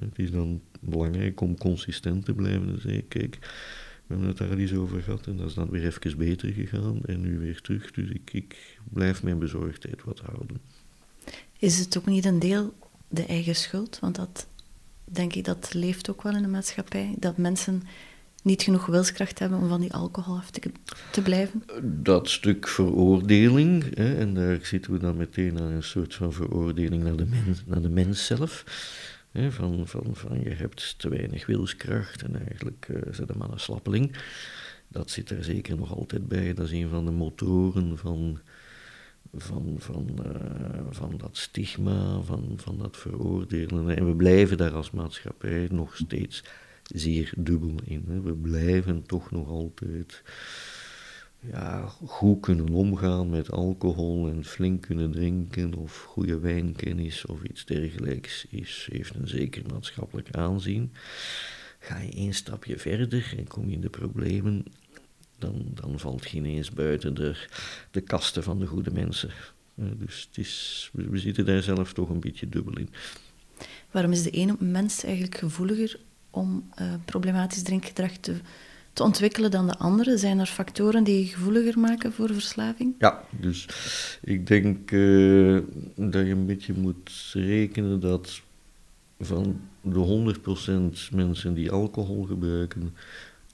Het 0.00 0.18
is 0.18 0.30
dan 0.30 0.60
belangrijk 0.80 1.40
om 1.40 1.58
consistent 1.58 2.24
te 2.24 2.34
blijven 2.34 2.68
en 2.68 2.80
zeggen, 2.80 3.08
kijk, 3.08 3.38
we 4.06 4.14
hebben 4.14 4.28
het 4.28 4.38
daar 4.38 4.50
al 4.50 4.56
eens 4.56 4.74
over 4.74 5.02
gehad 5.02 5.26
en 5.26 5.36
dat 5.36 5.48
is 5.48 5.54
dan 5.54 5.70
weer 5.70 5.86
even 5.86 6.18
beter 6.18 6.52
gegaan 6.52 7.00
en 7.04 7.20
nu 7.20 7.38
weer 7.38 7.60
terug. 7.60 7.90
Dus 7.90 8.08
ik, 8.10 8.32
ik 8.32 8.78
blijf 8.92 9.22
mijn 9.22 9.38
bezorgdheid 9.38 10.04
wat 10.04 10.20
houden. 10.20 10.60
Is 11.58 11.78
het 11.78 11.98
ook 11.98 12.06
niet 12.06 12.24
een 12.24 12.38
deel 12.38 12.74
de 13.08 13.26
eigen 13.26 13.54
schuld? 13.54 13.98
Want 14.00 14.16
dat 14.16 14.46
denk 15.04 15.34
ik 15.34 15.44
dat 15.44 15.74
leeft 15.74 16.10
ook 16.10 16.22
wel 16.22 16.36
in 16.36 16.42
de 16.42 16.48
maatschappij. 16.48 17.14
Dat 17.18 17.36
mensen 17.36 17.82
niet 18.42 18.62
genoeg 18.62 18.86
wilskracht 18.86 19.38
hebben 19.38 19.58
om 19.58 19.68
van 19.68 19.80
die 19.80 19.92
alcohol 19.92 20.36
af 20.36 20.50
te, 20.50 20.70
te 21.10 21.22
blijven? 21.22 21.62
Dat 21.82 22.30
stuk 22.30 22.68
veroordeling, 22.68 23.94
hè, 23.94 24.14
en 24.14 24.34
daar 24.34 24.58
zitten 24.62 24.92
we 24.92 24.98
dan 24.98 25.16
meteen 25.16 25.60
aan 25.60 25.70
een 25.70 25.82
soort 25.82 26.14
van 26.14 26.32
veroordeling 26.32 27.02
naar 27.02 27.16
de 27.16 27.26
mens, 27.26 27.62
naar 27.66 27.82
de 27.82 27.88
mens 27.88 28.26
zelf 28.26 28.64
van, 29.32 29.86
van, 29.86 30.06
van 30.12 30.40
je 30.40 30.50
hebt 30.50 30.98
te 30.98 31.08
weinig 31.08 31.46
wilskracht 31.46 32.22
en 32.22 32.46
eigenlijk 32.46 32.88
zit 33.10 33.28
hem 33.28 33.42
aan 33.42 33.52
een 33.52 33.60
slappeling. 33.60 34.16
Dat 34.88 35.10
zit 35.10 35.30
er 35.30 35.44
zeker 35.44 35.76
nog 35.76 35.96
altijd 35.96 36.28
bij. 36.28 36.54
Dat 36.54 36.66
is 36.66 36.72
een 36.72 36.88
van 36.88 37.04
de 37.04 37.10
motoren 37.10 37.98
van, 37.98 38.38
van, 39.34 39.76
van, 39.78 40.18
uh, 40.26 40.80
van 40.90 41.16
dat 41.16 41.36
stigma, 41.36 42.20
van, 42.20 42.52
van 42.56 42.78
dat 42.78 42.96
veroordelen. 42.96 43.96
En 43.96 44.06
we 44.06 44.16
blijven 44.16 44.56
daar 44.56 44.74
als 44.74 44.90
maatschappij 44.90 45.68
nog 45.70 45.96
steeds 45.96 46.44
zeer 46.82 47.32
dubbel 47.36 47.74
in. 47.84 48.22
We 48.22 48.32
blijven 48.32 49.02
toch 49.02 49.30
nog 49.30 49.48
altijd 49.48 50.22
ja, 51.50 51.86
goed 52.06 52.40
kunnen 52.40 52.68
omgaan 52.68 53.30
met 53.30 53.50
alcohol 53.50 54.28
en 54.28 54.44
flink 54.44 54.82
kunnen 54.82 55.10
drinken 55.10 55.74
of 55.74 56.02
goede 56.02 56.38
wijnkennis 56.38 57.26
of 57.26 57.42
iets 57.42 57.64
dergelijks 57.64 58.46
is, 58.50 58.88
heeft 58.92 59.14
een 59.14 59.28
zeker 59.28 59.62
maatschappelijk 59.72 60.30
aanzien. 60.30 60.92
Ga 61.78 61.98
je 61.98 62.12
één 62.12 62.34
stapje 62.34 62.78
verder 62.78 63.34
en 63.36 63.46
kom 63.46 63.68
je 63.68 63.74
in 63.74 63.80
de 63.80 63.90
problemen, 63.90 64.64
dan, 65.38 65.64
dan 65.74 65.98
valt 65.98 66.30
je 66.30 66.36
ineens 66.36 66.70
buiten 66.70 67.14
de, 67.14 67.36
de 67.90 68.00
kasten 68.00 68.42
van 68.42 68.58
de 68.58 68.66
goede 68.66 68.90
mensen. 68.90 69.30
dus 69.74 70.26
het 70.28 70.38
is, 70.38 70.90
we, 70.92 71.18
zitten 71.18 71.44
daar 71.44 71.62
zelf 71.62 71.92
toch 71.92 72.08
een 72.08 72.20
beetje 72.20 72.48
dubbel 72.48 72.78
in. 72.78 72.88
Waarom 73.90 74.12
is 74.12 74.22
de 74.22 74.30
ene 74.30 74.56
mens 74.58 75.04
eigenlijk 75.04 75.36
gevoeliger 75.36 75.98
om 76.30 76.70
uh, 76.80 76.94
problematisch 77.04 77.62
drinkgedrag 77.62 78.16
te 78.16 78.40
te 78.92 79.02
ontwikkelen 79.02 79.50
dan 79.50 79.66
de 79.66 79.78
andere? 79.78 80.16
Zijn 80.16 80.38
er 80.38 80.46
factoren 80.46 81.04
die 81.04 81.18
je 81.18 81.26
gevoeliger 81.26 81.78
maken 81.78 82.12
voor 82.12 82.32
verslaving? 82.32 82.94
Ja, 82.98 83.24
dus 83.30 83.68
ik 84.22 84.46
denk 84.46 84.90
uh, 84.90 85.58
dat 85.96 86.26
je 86.26 86.32
een 86.32 86.46
beetje 86.46 86.72
moet 86.72 87.10
rekenen 87.32 88.00
dat 88.00 88.40
van 89.20 89.60
de 89.80 90.34
100% 91.10 91.14
mensen 91.14 91.54
die 91.54 91.70
alcohol 91.70 92.22
gebruiken, 92.22 92.94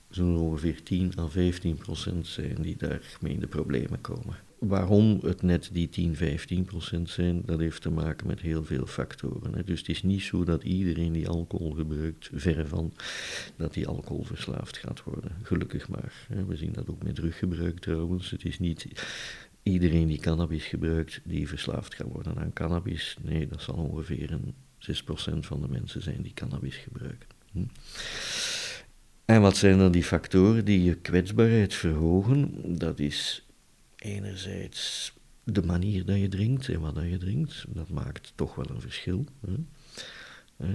zo'n 0.09 0.37
ongeveer 0.37 0.83
10 0.83 1.13
à 1.19 1.27
15% 1.29 2.21
zijn 2.21 2.55
die 2.61 2.75
daarmee 2.77 3.33
in 3.33 3.39
de 3.39 3.47
problemen 3.47 4.01
komen. 4.01 4.35
Waarom 4.59 5.19
het 5.21 5.41
net 5.41 5.69
die 5.73 5.89
10, 5.89 6.15
15 6.15 6.63
procent 6.63 7.09
zijn, 7.09 7.41
dat 7.45 7.59
heeft 7.59 7.81
te 7.81 7.89
maken 7.89 8.27
met 8.27 8.39
heel 8.39 8.63
veel 8.63 8.85
factoren. 8.85 9.65
Dus 9.65 9.79
het 9.79 9.89
is 9.89 10.03
niet 10.03 10.21
zo 10.21 10.43
dat 10.43 10.63
iedereen 10.63 11.11
die 11.11 11.27
alcohol 11.27 11.71
gebruikt, 11.71 12.29
verre 12.33 12.67
van, 12.67 12.93
dat 13.55 13.73
die 13.73 13.87
alcoholverslaafd 13.87 14.77
gaat 14.77 15.03
worden. 15.03 15.31
Gelukkig 15.43 15.89
maar. 15.89 16.13
Hè. 16.27 16.45
We 16.45 16.55
zien 16.55 16.71
dat 16.71 16.89
ook 16.89 17.03
met 17.03 17.15
druggebruik 17.15 17.79
trouwens. 17.79 18.29
Het 18.29 18.45
is 18.45 18.59
niet 18.59 18.87
iedereen 19.63 20.07
die 20.07 20.19
cannabis 20.19 20.65
gebruikt, 20.65 21.21
die 21.23 21.47
verslaafd 21.47 21.95
gaat 21.95 22.11
worden 22.11 22.37
aan 22.37 22.53
cannabis. 22.53 23.17
Nee, 23.21 23.47
dat 23.47 23.61
zal 23.61 23.75
ongeveer 23.75 24.31
een 24.31 24.53
6 24.77 25.03
procent 25.03 25.45
van 25.45 25.61
de 25.61 25.67
mensen 25.67 26.01
zijn 26.01 26.21
die 26.21 26.33
cannabis 26.33 26.75
gebruiken. 26.75 27.27
Hm. 27.51 27.63
En 29.25 29.41
wat 29.41 29.57
zijn 29.57 29.77
dan 29.77 29.91
die 29.91 30.03
factoren 30.03 30.65
die 30.65 30.83
je 30.83 30.95
kwetsbaarheid 30.95 31.73
verhogen? 31.73 32.53
Dat 32.77 32.99
is 32.99 33.47
enerzijds 33.99 35.13
de 35.43 35.63
manier 35.63 36.05
dat 36.05 36.19
je 36.19 36.27
drinkt 36.27 36.69
en 36.69 36.79
wat 36.79 36.95
dat 36.95 37.09
je 37.09 37.17
drinkt, 37.17 37.65
dat 37.67 37.89
maakt 37.89 38.31
toch 38.35 38.55
wel 38.55 38.69
een 38.69 38.81
verschil. 38.81 39.25
Hè? 39.45 39.53
Uh, 40.61 40.67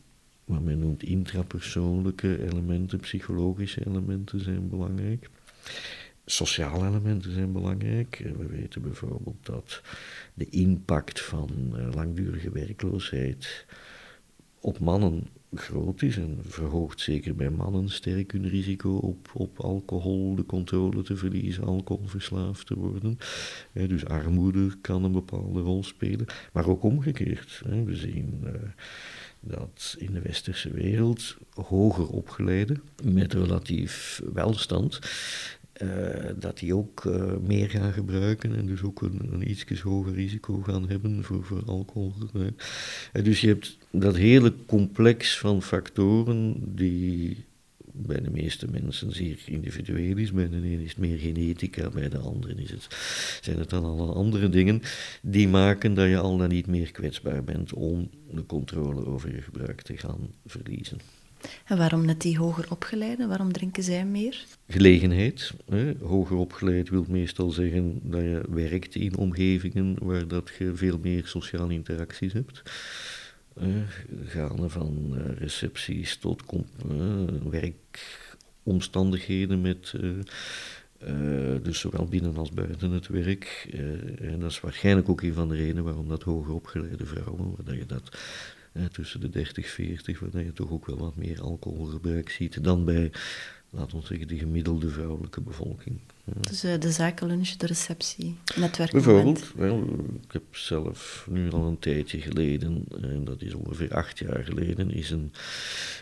wat 0.46 0.62
men 0.62 0.80
noemt 0.80 1.04
intrapersoonlijke 1.04 2.44
elementen, 2.44 3.00
psychologische 3.00 3.86
elementen 3.88 4.40
zijn 4.40 4.70
belangrijk. 4.70 5.30
Sociale 6.26 6.88
elementen 6.88 7.32
zijn 7.34 7.52
belangrijk. 7.52 8.32
We 8.38 8.46
weten 8.46 8.82
bijvoorbeeld 8.82 9.46
dat 9.46 9.82
de 10.34 10.50
impact 10.50 11.22
van 11.22 11.50
eh, 11.76 11.94
langdurige 11.94 12.52
werkloosheid 12.52 13.66
op 14.60 14.80
mannen 14.80 15.28
groot 15.58 16.02
is 16.02 16.18
en 16.18 16.40
verhoogt 16.48 17.00
zeker 17.00 17.36
bij 17.36 17.50
mannen 17.50 17.90
sterk 17.90 18.32
hun 18.32 18.50
risico 18.50 18.96
op, 18.96 19.30
op 19.34 19.60
alcohol, 19.60 20.36
de 20.36 20.46
controle 20.46 21.04
te 21.04 21.16
verliezen, 21.16 21.64
alcoholverslaafd 21.64 22.68
te 22.68 22.76
worden. 22.76 23.18
dus 23.74 24.06
armoede 24.06 24.70
kan 24.82 25.04
een 25.04 25.12
bepaalde 25.12 25.60
rol 25.60 25.84
spelen, 25.84 26.26
maar 26.54 26.68
ook 26.68 26.84
omgekeerd. 26.84 27.62
We 27.86 27.96
zien 27.96 28.42
uh, 28.44 28.52
dat 29.40 29.96
in 29.98 30.14
de 30.14 30.22
westerse 30.22 30.72
wereld 30.72 31.38
hoger 31.54 32.08
opgeleiden 32.08 32.82
met 33.04 33.34
relatief 33.34 34.22
welstand, 34.34 35.00
uh, 35.82 35.90
dat 36.40 36.58
die 36.58 36.76
ook 36.76 37.04
uh, 37.04 37.34
meer 37.42 37.70
gaan 37.70 37.94
gebruiken 37.94 38.56
en 38.56 38.66
dus 38.66 38.82
ook 38.82 39.02
een, 39.02 39.30
een 39.32 39.50
iets 39.50 39.82
hoger 39.82 40.14
risico 40.14 40.62
gaan 40.62 40.90
hebben 40.90 41.24
voor, 41.24 41.44
voor 41.44 41.64
alcohol. 41.66 42.14
Uh, 42.34 43.24
dus 43.24 43.42
je 43.42 43.48
hebt 43.48 43.78
dat 43.92 44.16
hele 44.16 44.54
complex 44.66 45.38
van 45.38 45.62
factoren 45.62 46.76
die 46.76 47.46
bij 47.98 48.22
de 48.22 48.30
meeste 48.30 48.68
mensen 48.68 49.12
zeer 49.12 49.40
individueel 49.46 50.18
is. 50.18 50.32
Bij 50.32 50.50
de 50.50 50.56
ene 50.56 50.84
is 50.84 50.90
het 50.90 50.98
meer 50.98 51.18
genetica, 51.18 51.90
bij 51.90 52.10
de 52.10 52.18
andere 52.18 52.54
is 52.56 52.72
het, 52.72 52.88
zijn 53.42 53.60
het 53.60 53.70
dan 53.70 53.86
alle 53.86 54.14
andere 54.14 54.50
dingen 54.50 54.82
die 55.22 55.48
maken 55.48 55.94
dat 55.94 56.10
je 56.10 56.18
al 56.18 56.38
dan 56.38 56.50
niet 56.50 56.68
meer 56.68 56.92
kwetsbaar 56.92 57.44
bent 57.44 57.74
om 57.74 58.10
de 58.32 58.46
controle 58.46 59.06
over 59.06 59.36
je 59.36 59.42
gebruik 59.42 59.82
te 59.82 59.98
gaan 59.98 60.30
verliezen. 60.46 60.98
En 61.66 61.78
waarom 61.78 62.06
net 62.06 62.22
die 62.22 62.38
hoger 62.38 62.72
opgeleiden? 62.72 63.28
Waarom 63.28 63.52
drinken 63.52 63.84
zij 63.84 64.06
meer? 64.06 64.46
Gelegenheid. 64.68 65.54
Hè. 65.70 65.94
Hoger 66.02 66.38
opgeleid 66.38 66.90
wil 66.90 67.06
meestal 67.08 67.50
zeggen 67.50 68.00
dat 68.04 68.22
je 68.22 68.44
werkt 68.50 68.96
in 68.96 69.18
omgevingen 69.18 69.96
waar 70.00 70.28
dat 70.28 70.52
je 70.60 70.76
veel 70.76 70.98
meer 71.02 71.28
sociale 71.28 71.74
interacties 71.74 72.34
hebt. 72.34 72.62
Uh, 73.62 73.68
gaande 74.26 74.70
van 74.70 75.14
uh, 75.14 75.38
recepties 75.38 76.18
tot 76.18 76.44
werkomstandigheden 77.50 79.62
met, 79.62 79.94
dus 81.64 81.80
zowel 81.80 82.06
binnen 82.06 82.38
als 82.38 82.52
buiten 82.52 82.92
het 82.92 83.08
werk. 83.08 83.68
en 84.20 84.40
dat 84.40 84.52
is 84.52 84.60
waarschijnlijk 84.60 85.10
ook 85.10 85.22
een 85.22 85.34
van 85.34 85.50
de 85.50 85.56
redenen 85.56 85.84
waarom 85.84 86.08
dat 86.08 86.24
hoger 86.24 86.54
opgeleide 86.54 87.06
vrouwen, 87.06 87.56
waar 87.66 87.76
je 87.76 87.86
dat 87.86 88.18
tussen 88.92 89.20
de 89.20 89.30
30 89.30 89.68
40, 89.68 90.20
waar 90.20 90.44
je 90.44 90.54
toch 90.54 90.72
ook 90.72 90.86
wel 90.86 90.98
wat 90.98 91.16
meer 91.16 91.42
alcoholgebruik 91.42 92.30
ziet 92.30 92.64
dan 92.64 92.86
bij 92.86 93.12
laten 93.76 94.00
we 94.00 94.06
zeggen, 94.06 94.28
de 94.28 94.38
gemiddelde 94.38 94.90
vrouwelijke 94.90 95.42
bevolking. 95.42 96.00
Dus 96.40 96.66
uh, 96.66 96.80
de 96.80 96.92
zakenlunch, 96.92 97.50
de 97.50 97.66
receptie, 97.66 98.36
netwerk. 98.56 98.92
Bijvoorbeeld, 98.92 99.52
wel, 99.56 99.84
ik 100.24 100.32
heb 100.32 100.44
zelf 100.52 101.28
nu 101.30 101.52
al 101.52 101.66
een 101.66 101.80
tijdje 101.80 102.22
geleden, 102.22 102.86
en 103.02 103.24
dat 103.24 103.42
is 103.42 103.54
ongeveer 103.54 103.94
acht 103.94 104.20
jaar 104.20 104.44
geleden, 104.44 104.92
is 104.92 105.10
een, 105.10 105.32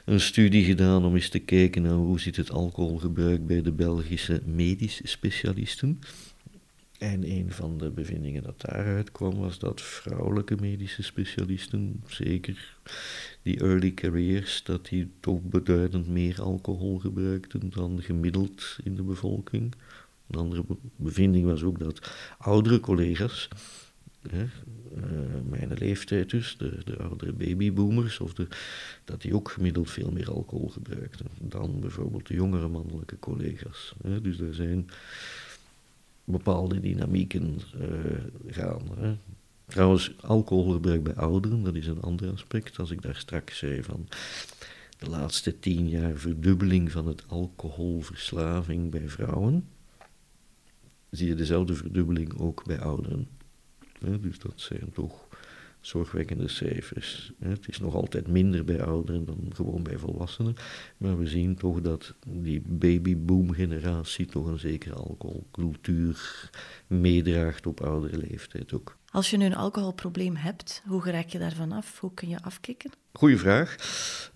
een 0.06 0.20
studie 0.20 0.64
gedaan 0.64 1.06
om 1.06 1.16
eens 1.16 1.30
te 1.30 1.40
kijken 1.40 1.82
naar 1.82 1.94
hoe 1.94 2.20
zit 2.20 2.36
het 2.36 2.52
alcoholgebruik 2.52 3.48
bij 3.48 3.62
de 3.62 3.72
Belgische 3.72 4.42
medische 4.46 5.08
specialisten. 5.08 6.00
En 7.04 7.30
een 7.32 7.52
van 7.52 7.78
de 7.78 7.90
bevindingen 7.90 8.44
dat 8.44 8.62
daaruit 8.62 9.12
kwam 9.12 9.38
was 9.38 9.60
dat 9.60 9.82
vrouwelijke 9.82 10.56
medische 10.60 11.04
specialisten, 11.04 12.04
zeker 12.08 12.78
die 13.42 13.60
early 13.60 13.94
careers, 13.94 14.64
dat 14.64 14.88
die 14.88 15.12
toch 15.20 15.42
beduidend 15.42 16.08
meer 16.08 16.42
alcohol 16.42 17.00
gebruikten 17.00 17.70
dan 17.70 18.02
gemiddeld 18.02 18.78
in 18.84 18.96
de 18.96 19.04
bevolking. 19.04 19.74
Een 20.28 20.40
andere 20.40 20.64
bevinding 20.96 21.46
was 21.46 21.64
ook 21.64 21.80
dat 21.80 22.12
oudere 22.38 22.80
collega's, 22.80 23.48
hè, 24.30 24.44
uh, 24.44 25.02
mijn 25.50 25.74
leeftijd 25.74 26.30
dus, 26.30 26.58
de, 26.58 26.78
de 26.86 26.98
oudere 26.98 27.34
babyboomers, 27.34 28.20
of 28.20 28.34
de, 28.34 28.48
dat 29.04 29.22
die 29.22 29.36
ook 29.36 29.52
gemiddeld 29.52 29.92
veel 29.92 30.12
meer 30.12 30.32
alcohol 30.32 30.70
gebruikten 30.70 31.28
dan 31.42 31.80
bijvoorbeeld 31.80 32.28
de 32.28 32.34
jongere 32.34 32.68
mannelijke 32.68 33.20
collega's. 33.20 33.94
Hè. 34.04 34.22
Dus 34.22 34.40
er 34.40 34.54
zijn 34.54 34.90
bepaalde 36.24 36.80
dynamieken 36.80 37.60
uh, 37.82 37.88
gaan. 38.48 38.82
Hè. 38.98 39.16
Trouwens, 39.66 40.14
alcoholgebruik 40.22 41.04
bij 41.04 41.16
ouderen, 41.16 41.64
dat 41.64 41.76
is 41.76 41.88
een 41.88 42.02
ander 42.02 42.32
aspect. 42.32 42.80
Als 42.80 42.92
ik 42.92 43.02
daar 43.02 43.16
straks 43.16 43.58
zei 43.58 43.84
van 43.84 44.08
de 44.98 45.10
laatste 45.10 45.60
tien 45.60 45.90
jaar 45.90 46.16
verdubbeling 46.16 46.92
van 46.92 47.08
het 47.08 47.24
alcoholverslaving 47.28 48.92
bij 48.92 49.10
vrouwen, 49.10 49.68
zie 51.10 51.28
je 51.28 51.36
dezelfde 51.36 51.76
verdubbeling 51.76 52.40
ook 52.40 52.66
bij 52.66 52.80
ouderen. 52.80 53.28
dus 54.00 54.40
dat 54.40 54.54
zijn 54.56 54.92
toch 54.94 55.23
zorgwekkende 55.86 56.48
cijfers. 56.48 57.32
Het 57.40 57.68
is 57.68 57.80
nog 57.80 57.96
altijd 57.96 58.28
minder 58.28 58.66
bij 58.66 58.84
ouderen 58.84 59.26
dan 59.26 59.52
gewoon 59.54 59.84
bij 59.84 59.98
volwassenen, 59.98 60.56
maar 60.98 61.18
we 61.18 61.28
zien 61.28 61.56
toch 61.56 61.82
dat 61.82 62.14
die 62.28 62.62
babyboom-generatie 62.66 64.26
toch 64.26 64.46
een 64.46 64.60
zekere 64.60 64.96
alcoholcultuur 64.96 66.50
meedraagt 66.88 67.68
op 67.68 67.82
oudere 67.82 68.18
leeftijd 68.18 68.74
ook. 68.74 68.98
Als 69.14 69.30
je 69.30 69.38
nu 69.38 69.46
een 69.46 69.56
alcoholprobleem 69.56 70.36
hebt, 70.36 70.82
hoe 70.86 71.04
raak 71.04 71.28
je 71.28 71.40
daarvan 71.40 71.72
af? 71.72 72.00
Hoe 72.00 72.14
kun 72.14 72.30
je 72.30 72.42
afkicken? 72.42 72.92
Goeie 73.12 73.38
vraag. 73.38 73.76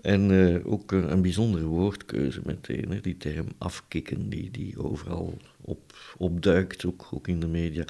En 0.01 0.29
uh, 0.29 0.71
ook 0.71 0.91
een, 0.91 1.11
een, 1.11 1.21
bijzondere 1.21 1.65
woordkeuze 1.65 2.41
meteen. 2.45 2.91
Hè. 2.91 3.01
Die 3.01 3.17
term 3.17 3.47
afkicken, 3.57 4.29
die, 4.29 4.51
die 4.51 4.83
overal 4.83 5.37
op, 5.61 5.95
opduikt, 6.17 6.85
ook, 6.85 7.07
ook 7.11 7.27
in 7.27 7.39
de 7.39 7.47
media 7.47 7.83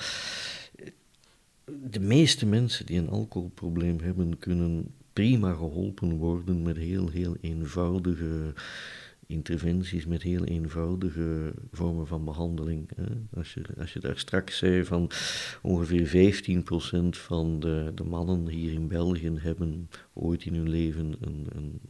de 1.89 1.99
meeste 1.99 2.45
mensen 2.45 2.85
die 2.85 2.99
een 2.99 3.09
alcoholprobleem 3.09 3.99
hebben, 3.99 4.37
kunnen 4.37 4.93
prima 5.13 5.53
geholpen 5.53 6.17
worden 6.17 6.61
met 6.61 6.77
heel, 6.77 7.09
heel 7.09 7.35
eenvoudige 7.41 8.53
interventies, 9.25 10.05
met 10.05 10.21
heel 10.21 10.43
eenvoudige 10.43 11.53
vormen 11.71 12.07
van 12.07 12.25
behandeling. 12.25 12.89
Als, 13.33 13.53
je, 13.53 13.61
als 13.79 13.93
je 13.93 13.99
daar 13.99 14.17
straks 14.17 14.57
zei 14.57 14.85
van 14.85 15.11
ongeveer 15.61 16.33
15% 16.33 16.51
van 17.09 17.59
de, 17.59 17.91
de 17.95 18.03
mannen 18.03 18.47
hier 18.47 18.71
in 18.71 18.87
België 18.87 19.33
hebben 19.39 19.89
ooit 20.13 20.45
in 20.45 20.53
hun 20.53 20.69
leven 20.69 21.15
een, 21.21 21.47
een, 21.55 21.81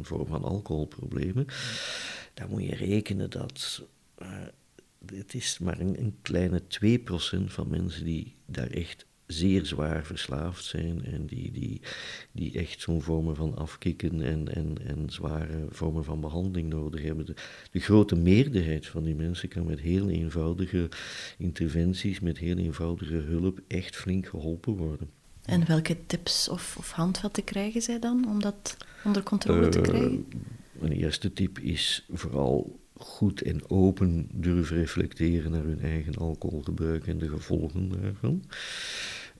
vorm 0.00 0.26
van 0.26 0.44
alcoholproblemen, 0.44 1.46
dan 2.34 2.50
moet 2.50 2.62
je 2.62 2.74
rekenen 2.74 3.30
dat. 3.30 3.82
Uh, 4.22 4.28
het 5.06 5.34
is 5.34 5.58
maar 5.58 5.80
een, 5.80 5.98
een 5.98 6.16
kleine 6.22 6.62
2% 6.62 6.66
van 7.46 7.68
mensen 7.68 8.04
die 8.04 8.34
daar 8.46 8.70
echt 8.70 9.06
zeer 9.26 9.66
zwaar 9.66 10.04
verslaafd 10.04 10.64
zijn 10.64 11.04
en 11.04 11.26
die, 11.26 11.52
die, 11.52 11.80
die 12.32 12.58
echt 12.58 12.80
zo'n 12.80 13.02
vormen 13.02 13.36
van 13.36 13.56
afkicken 13.56 14.22
en, 14.22 14.54
en, 14.54 14.76
en 14.86 15.10
zware 15.10 15.66
vormen 15.68 16.04
van 16.04 16.20
behandeling 16.20 16.68
nodig 16.68 17.02
hebben. 17.02 17.26
De, 17.26 17.34
de, 17.70 17.80
grote 17.80 18.16
meerderheid 18.16 18.86
van 18.86 19.04
die 19.04 19.14
mensen 19.14 19.48
kan 19.48 19.66
met 19.66 19.80
heel 19.80 20.08
eenvoudige 20.08 20.88
interventies, 21.38 22.20
met 22.20 22.38
heel 22.38 22.56
eenvoudige 22.56 23.14
hulp 23.14 23.60
echt 23.68 23.96
flink 23.96 24.26
geholpen 24.26 24.76
worden. 24.76 25.10
En 25.44 25.66
welke 25.66 25.96
tips 26.06 26.48
of, 26.48 26.76
of 26.78 26.90
handvatten 26.90 27.44
krijgen 27.44 27.82
zij 27.82 27.98
dan 27.98 28.28
om 28.28 28.40
dat 28.40 28.76
onder 29.04 29.22
controle 29.22 29.68
te 29.68 29.80
krijgen? 29.80 30.26
Uh, 30.28 30.82
een 30.82 30.92
eerste 30.92 31.32
tip 31.32 31.58
is 31.58 32.06
vooral 32.12 32.78
goed 32.98 33.42
en 33.42 33.70
open 33.70 34.28
durven 34.32 34.76
reflecteren 34.76 35.50
naar 35.50 35.64
hun 35.64 35.80
eigen 35.80 36.14
alcoholgebruik 36.14 37.06
en 37.06 37.18
de 37.18 37.28
gevolgen 37.28 37.88
daarvan. 37.88 38.44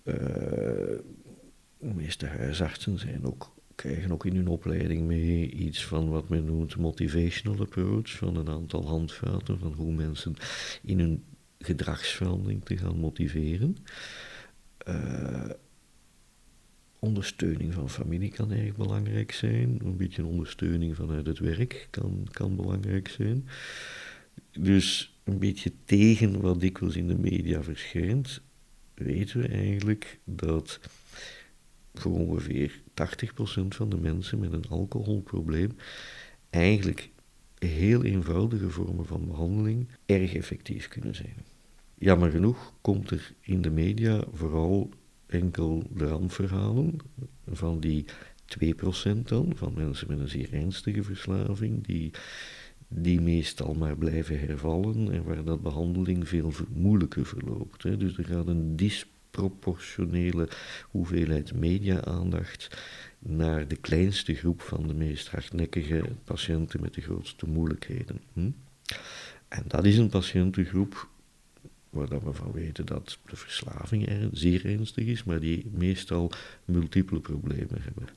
De 0.07 1.95
meeste 1.95 2.27
huisartsen 2.27 2.99
krijgen 3.75 4.13
ook 4.13 4.25
in 4.25 4.37
hun 4.37 4.49
opleiding 4.49 5.07
mee 5.07 5.51
iets 5.51 5.85
van 5.85 6.09
wat 6.09 6.29
men 6.29 6.45
noemt 6.45 6.77
motivational 6.77 7.61
approach, 7.61 8.11
van 8.11 8.37
een 8.37 8.49
aantal 8.49 8.87
handvaten 8.87 9.59
van 9.59 9.73
hoe 9.73 9.93
mensen 9.93 10.35
in 10.83 10.99
hun 10.99 11.25
gedragsverandering 11.59 12.65
te 12.65 12.77
gaan 12.77 12.99
motiveren. 12.99 13.77
Uh, 14.89 15.51
ondersteuning 16.99 17.75
van 17.75 17.91
familie 17.91 18.31
kan 18.31 18.53
erg 18.53 18.77
belangrijk 18.77 19.33
zijn. 19.33 19.81
Een 19.85 19.97
beetje 19.97 20.25
ondersteuning 20.25 20.97
vanuit 20.97 21.27
het 21.27 21.39
werk 21.39 21.89
kan, 21.91 22.27
kan 22.31 22.57
belangrijk 22.57 23.09
zijn. 23.09 23.49
Dus 24.59 25.19
een 25.25 25.39
beetje 25.39 25.73
tegen 25.85 26.41
wat 26.41 26.61
dikwijls 26.61 26.97
in 26.97 27.09
de 27.09 27.19
media 27.19 27.63
verschijnt, 27.63 28.41
weten 28.97 29.41
we 29.41 29.49
eigenlijk 29.49 30.19
dat 30.25 30.81
voor 31.95 32.13
ongeveer 32.13 32.81
80% 32.81 33.67
van 33.69 33.89
de 33.89 33.97
mensen 33.97 34.39
met 34.39 34.53
een 34.53 34.69
alcoholprobleem 34.69 35.77
eigenlijk 36.51 37.11
heel 37.59 38.05
eenvoudige 38.05 38.71
vormen 38.71 39.07
van 39.07 39.27
behandeling 39.27 39.89
erg 40.07 40.35
effectief 40.35 40.89
kunnen 40.89 41.15
zijn. 41.15 41.37
Jammer 41.95 42.31
genoeg 42.31 42.73
komt 42.81 43.11
er 43.11 43.33
in 43.41 43.63
de 43.63 43.71
media 43.71 44.25
vooral 44.33 44.91
enkel 45.27 45.83
de 45.95 46.07
rampverhalen 46.07 46.97
van 47.51 47.81
die 47.81 48.05
2% 48.47 49.23
dan, 49.23 49.53
van 49.55 49.73
mensen 49.75 50.09
met 50.09 50.19
een 50.19 50.29
zeer 50.29 50.53
ernstige 50.53 51.03
verslaving, 51.03 51.87
die, 51.87 52.11
die 52.89 53.21
meestal 53.21 53.75
maar 53.75 53.97
blijven 53.97 54.41
hervallen 54.41 55.13
en 55.13 55.25
waar 55.25 55.45
dat 55.45 55.63
behandeling 55.63 56.29
veel 56.29 56.53
moeilijker 56.75 57.27
verloopt. 57.27 57.83
Hè. 57.83 57.97
Dus 57.97 58.19
er 58.19 58.25
gaat 58.25 58.47
een 58.47 58.77
disproportionele 58.77 60.49
hoeveelheid 60.91 61.55
media-aandacht 61.55 62.79
naar 63.19 63.69
de 63.69 63.77
kleinste 63.77 64.35
groep 64.35 64.61
van 64.61 64.87
de 64.87 64.95
meest 64.95 65.29
hardnekkige 65.29 66.05
patiënten 66.25 66.81
met 66.81 66.95
de 66.95 67.01
grootste 67.01 67.49
moeilijkheden. 67.49 68.21
Hm? 68.33 68.51
En 69.49 69.65
dat 69.67 69.85
is 69.85 69.99
een 69.99 70.09
patiëntengroep 70.09 71.09
waar 71.91 72.25
we 72.25 72.33
van 72.33 72.53
weten 72.53 72.87
dat 72.87 73.19
de 73.27 73.37
verslaving 73.37 74.09
er 74.09 74.29
zeer 74.33 74.67
ernstig 74.67 75.07
is, 75.07 75.25
maar 75.25 75.41
die 75.41 75.71
meestal 75.75 76.31
multiple 76.65 77.21
problemen 77.21 77.83
hebben. 77.83 78.09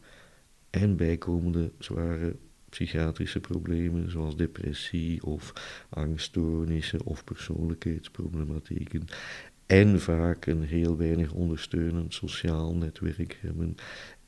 En 0.70 0.96
bijkomende 0.96 1.72
zware 1.78 2.36
psychiatrische 2.70 3.40
problemen 3.40 4.12
zoals 4.12 4.36
depressie 4.36 5.24
of 5.24 5.54
angststoornissen 5.90 7.06
of 7.06 7.24
persoonlijkheidsproblematieken. 7.24 9.08
En 9.66 10.00
vaak 10.02 10.46
een 10.46 10.64
heel 10.64 10.98
weinig 10.98 11.32
ondersteunend 11.32 12.14
sociaal 12.14 12.76
netwerk 12.76 13.38
hebben 13.42 13.76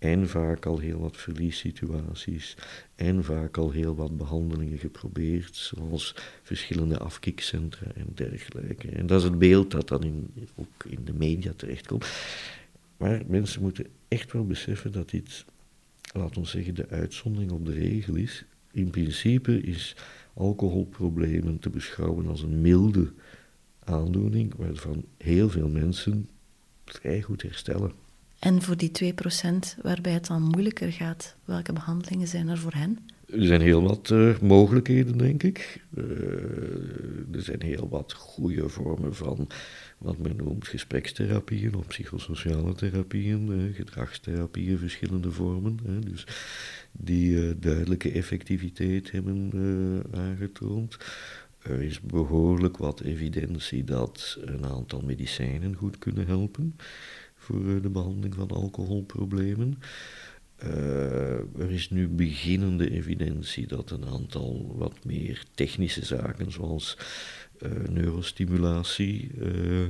en 0.02 0.30
vaak 0.30 0.66
al 0.66 0.80
heel 0.80 1.00
wat 1.00 1.18
verliessituaties 1.18 2.56
en 2.96 3.24
vaak 3.24 3.58
al 3.58 3.72
heel 3.72 3.96
wat 3.96 4.18
behandelingen 4.18 4.78
geprobeerd, 4.78 5.56
zoals 5.56 6.16
verschillende 6.44 6.98
afkikcentra 6.98 7.92
en 7.96 8.08
dergelijke. 8.14 8.90
En 8.90 9.08
dat 9.08 9.18
is 9.18 9.24
het 9.24 9.40
beeld 9.40 9.72
dat 9.72 9.88
dan 9.88 10.04
in, 10.04 10.32
ook 10.56 10.86
in 10.88 11.06
de 11.06 11.14
media 11.14 11.54
terechtkomt. 11.56 12.08
Maar 12.98 13.22
mensen 13.28 13.62
moeten 13.62 13.88
echt 14.08 14.32
wel 14.32 14.46
beseffen 14.46 14.92
dat 14.92 15.10
dit, 15.10 15.46
laten 16.14 16.42
we 16.42 16.48
zeggen, 16.48 16.76
de 16.76 16.90
uitzondering 16.90 17.52
op 17.52 17.66
de 17.66 17.74
regel 17.74 18.16
is. 18.16 18.46
In 18.72 18.90
principe 18.90 19.62
is 19.62 19.96
alcoholproblemen 20.34 21.60
te 21.60 21.70
beschouwen 21.70 22.28
als 22.28 22.42
een 22.42 22.62
milde 22.62 23.14
aandoening, 23.84 24.54
waarvan 24.56 25.06
heel 25.18 25.50
veel 25.50 25.68
mensen 25.68 26.30
vrij 26.86 27.22
goed 27.22 27.42
herstellen. 27.42 27.92
En 28.40 28.62
voor 28.62 28.78
die 28.78 29.14
2% 29.14 29.82
waarbij 29.82 30.12
het 30.14 30.28
dan 30.28 30.42
moeilijker 30.42 30.92
gaat, 30.92 31.36
welke 31.46 31.74
behandelingen 31.74 32.28
zijn 32.28 32.48
er 32.48 32.58
voor 32.58 32.74
hen? 32.74 32.98
Er 33.32 33.46
zijn 33.46 33.62
heel 33.62 33.82
wat 33.82 34.10
uh, 34.10 34.40
mogelijkheden, 34.40 35.18
denk 35.18 35.44
ik. 35.44 35.84
Uh, 35.96 36.04
er 37.32 37.42
zijn 37.42 37.62
heel 37.62 37.90
wat 37.90 38.14
goede 38.14 38.70
vormen 38.70 39.16
van 39.16 39.48
wat 39.98 40.18
men 40.18 40.36
noemt 40.36 40.68
gesprekstherapieën 40.68 41.76
of 41.76 41.88
psychosociale 41.88 42.74
therapieën, 42.74 43.48
uh, 43.50 43.76
gedragstherapieën, 43.76 44.78
verschillende 44.78 45.32
vormen. 45.32 45.80
dus 46.04 46.28
die 46.92 47.60
duidelijke 47.60 48.12
effectiviteit 48.12 49.12
hebben 49.12 49.52
aangetoond. 50.12 50.98
Er 51.62 51.82
is 51.82 52.02
behoorlijk 52.02 52.78
wat 52.78 53.02
evidentie 53.02 53.84
dat 53.84 54.38
een 54.46 54.66
aantal 54.66 55.02
medicijnen 55.02 55.76
goed 55.76 55.98
kunnen 55.98 56.28
helpen 56.28 56.76
voor 57.42 57.76
eh, 57.76 57.82
de 57.82 57.90
behandeling 57.90 58.36
van 58.36 58.50
alcoholproblemen. 58.50 59.80
Uh, 60.64 61.60
er 61.60 61.72
is 61.72 61.90
nu 61.90 62.08
beginnende 62.08 62.92
evidentie 62.92 63.68
dat 63.68 63.92
een 63.92 64.06
aantal 64.06 64.76
wat 64.78 65.06
meer 65.06 65.44
technische 65.54 66.06
zaken, 66.06 66.52
zoals 66.52 66.98
uh, 67.60 67.72
neurostimulatie, 67.90 69.32
uh, 69.38 69.86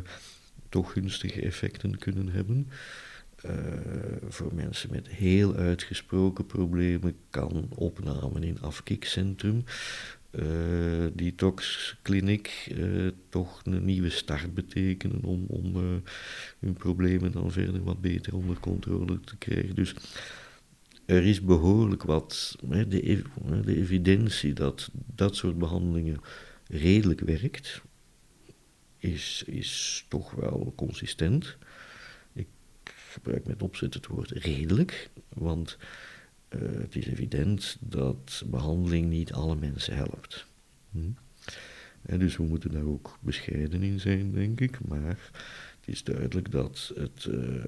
toch 0.70 0.92
gunstige 0.92 1.42
effecten 1.42 1.98
kunnen 1.98 2.30
hebben. 2.30 2.68
voor 4.30 4.54
mensen 4.54 4.90
met 4.92 5.08
heel 5.08 5.56
uitgesproken 5.56 6.46
problemen 6.46 7.16
kan 7.30 7.68
opname 7.76 8.40
in 8.40 8.62
afkikcentrum 8.62 9.64
uh, 10.32 10.44
detoxkliniek 11.14 12.74
toch 13.30 13.62
een 13.64 13.86
nieuwe 13.86 14.10
start 14.10 14.54
betekenen 14.54 15.24
om, 15.24 15.46
om 15.48 15.76
hun 16.60 16.74
problemen 16.74 17.32
dan 17.32 17.52
verder 17.52 17.84
wat 17.84 18.02
beter 18.02 18.36
onder 18.36 18.60
controle 18.60 19.20
te 19.20 19.38
krijgen. 19.38 19.76
Dus 19.76 19.96
er 21.06 21.26
is 21.26 21.42
behoorlijk 21.42 22.04
wat, 22.04 22.56
de, 22.62 23.24
de 23.64 23.76
evidentie 23.76 24.54
dat 24.54 24.90
dat 25.16 25.36
soort 25.36 25.58
behandelingen 25.58 26.22
redelijk 26.68 27.20
werkt, 27.20 27.82
is, 28.98 29.44
is 29.46 30.06
toch 30.08 30.32
wel 30.32 30.74
consistent. 30.76 31.58
Ik 32.34 32.48
gebruik 32.84 33.46
met 33.46 33.62
opzet 33.62 33.94
het 33.94 34.08
woord 34.08 34.32
redelijk, 34.32 35.10
want 35.30 35.78
uh, 36.50 36.62
het 36.80 36.96
is 36.96 37.06
evident 37.06 37.78
dat 37.80 38.44
behandeling 38.46 39.10
niet 39.10 39.34
alle 39.34 39.56
mensen 39.56 39.96
helpt. 39.96 40.46
Hm? 40.92 41.10
En 42.02 42.20
dus 42.20 42.38
we 42.38 42.44
moeten 42.44 42.72
daar 42.72 42.86
ook 42.86 43.18
bescheiden 43.20 43.84
in 43.84 44.00
zijn, 44.00 44.32
denk 44.32 44.60
ik. 44.62 44.88
Maar 44.88 45.32
het 45.80 45.86
is 45.86 46.04
duidelijk 46.04 46.52
dat 46.52 46.92
het 46.96 47.26
uh, 47.26 47.64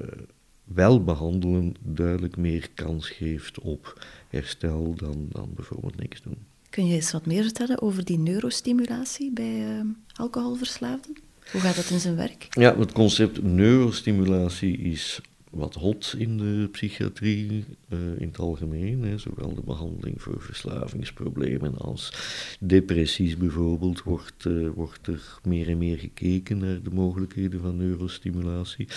wel 0.63 1.03
behandelen 1.03 1.75
duidelijk 1.79 2.37
meer 2.37 2.69
kans 2.73 3.09
geeft 3.09 3.59
op 3.59 4.05
herstel 4.29 4.93
dan, 4.95 5.27
dan 5.31 5.49
bijvoorbeeld 5.55 5.97
niks 5.97 6.21
doen. 6.21 6.37
Kun 6.69 6.87
je 6.87 6.95
eens 6.95 7.11
wat 7.11 7.25
meer 7.25 7.43
vertellen 7.43 7.81
over 7.81 8.05
die 8.05 8.19
neurostimulatie 8.19 9.31
bij 9.31 9.77
uh, 9.77 9.81
alcoholverslaafden? 10.13 11.15
Hoe 11.51 11.61
gaat 11.61 11.75
dat 11.75 11.89
in 11.89 11.99
zijn 11.99 12.15
werk? 12.15 12.47
Ja, 12.49 12.77
het 12.77 12.91
concept 12.91 13.43
neurostimulatie 13.43 14.77
is 14.77 15.21
wat 15.49 15.73
hot 15.73 16.15
in 16.17 16.37
de 16.37 16.67
psychiatrie 16.71 17.65
uh, 17.89 17.99
in 18.17 18.27
het 18.27 18.39
algemeen. 18.39 19.03
Hè. 19.03 19.17
Zowel 19.17 19.53
de 19.53 19.61
behandeling 19.65 20.21
voor 20.21 20.41
verslavingsproblemen 20.41 21.77
als 21.77 22.13
depressies 22.59 23.37
bijvoorbeeld, 23.37 24.03
wordt, 24.03 24.45
uh, 24.45 24.69
wordt 24.69 25.07
er 25.07 25.39
meer 25.43 25.69
en 25.69 25.77
meer 25.77 25.97
gekeken 25.97 26.57
naar 26.57 26.81
de 26.81 26.89
mogelijkheden 26.89 27.59
van 27.59 27.77
neurostimulatie. 27.77 28.87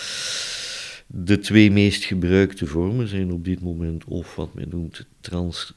De 1.07 1.39
twee 1.39 1.71
meest 1.71 2.05
gebruikte 2.05 2.67
vormen 2.67 3.09
zijn 3.09 3.33
op 3.33 3.45
dit 3.45 3.61
moment 3.61 4.05
of 4.05 4.37
wat 4.37 4.55
men 4.55 4.69
noemt 4.69 5.07
trans, 5.21 5.75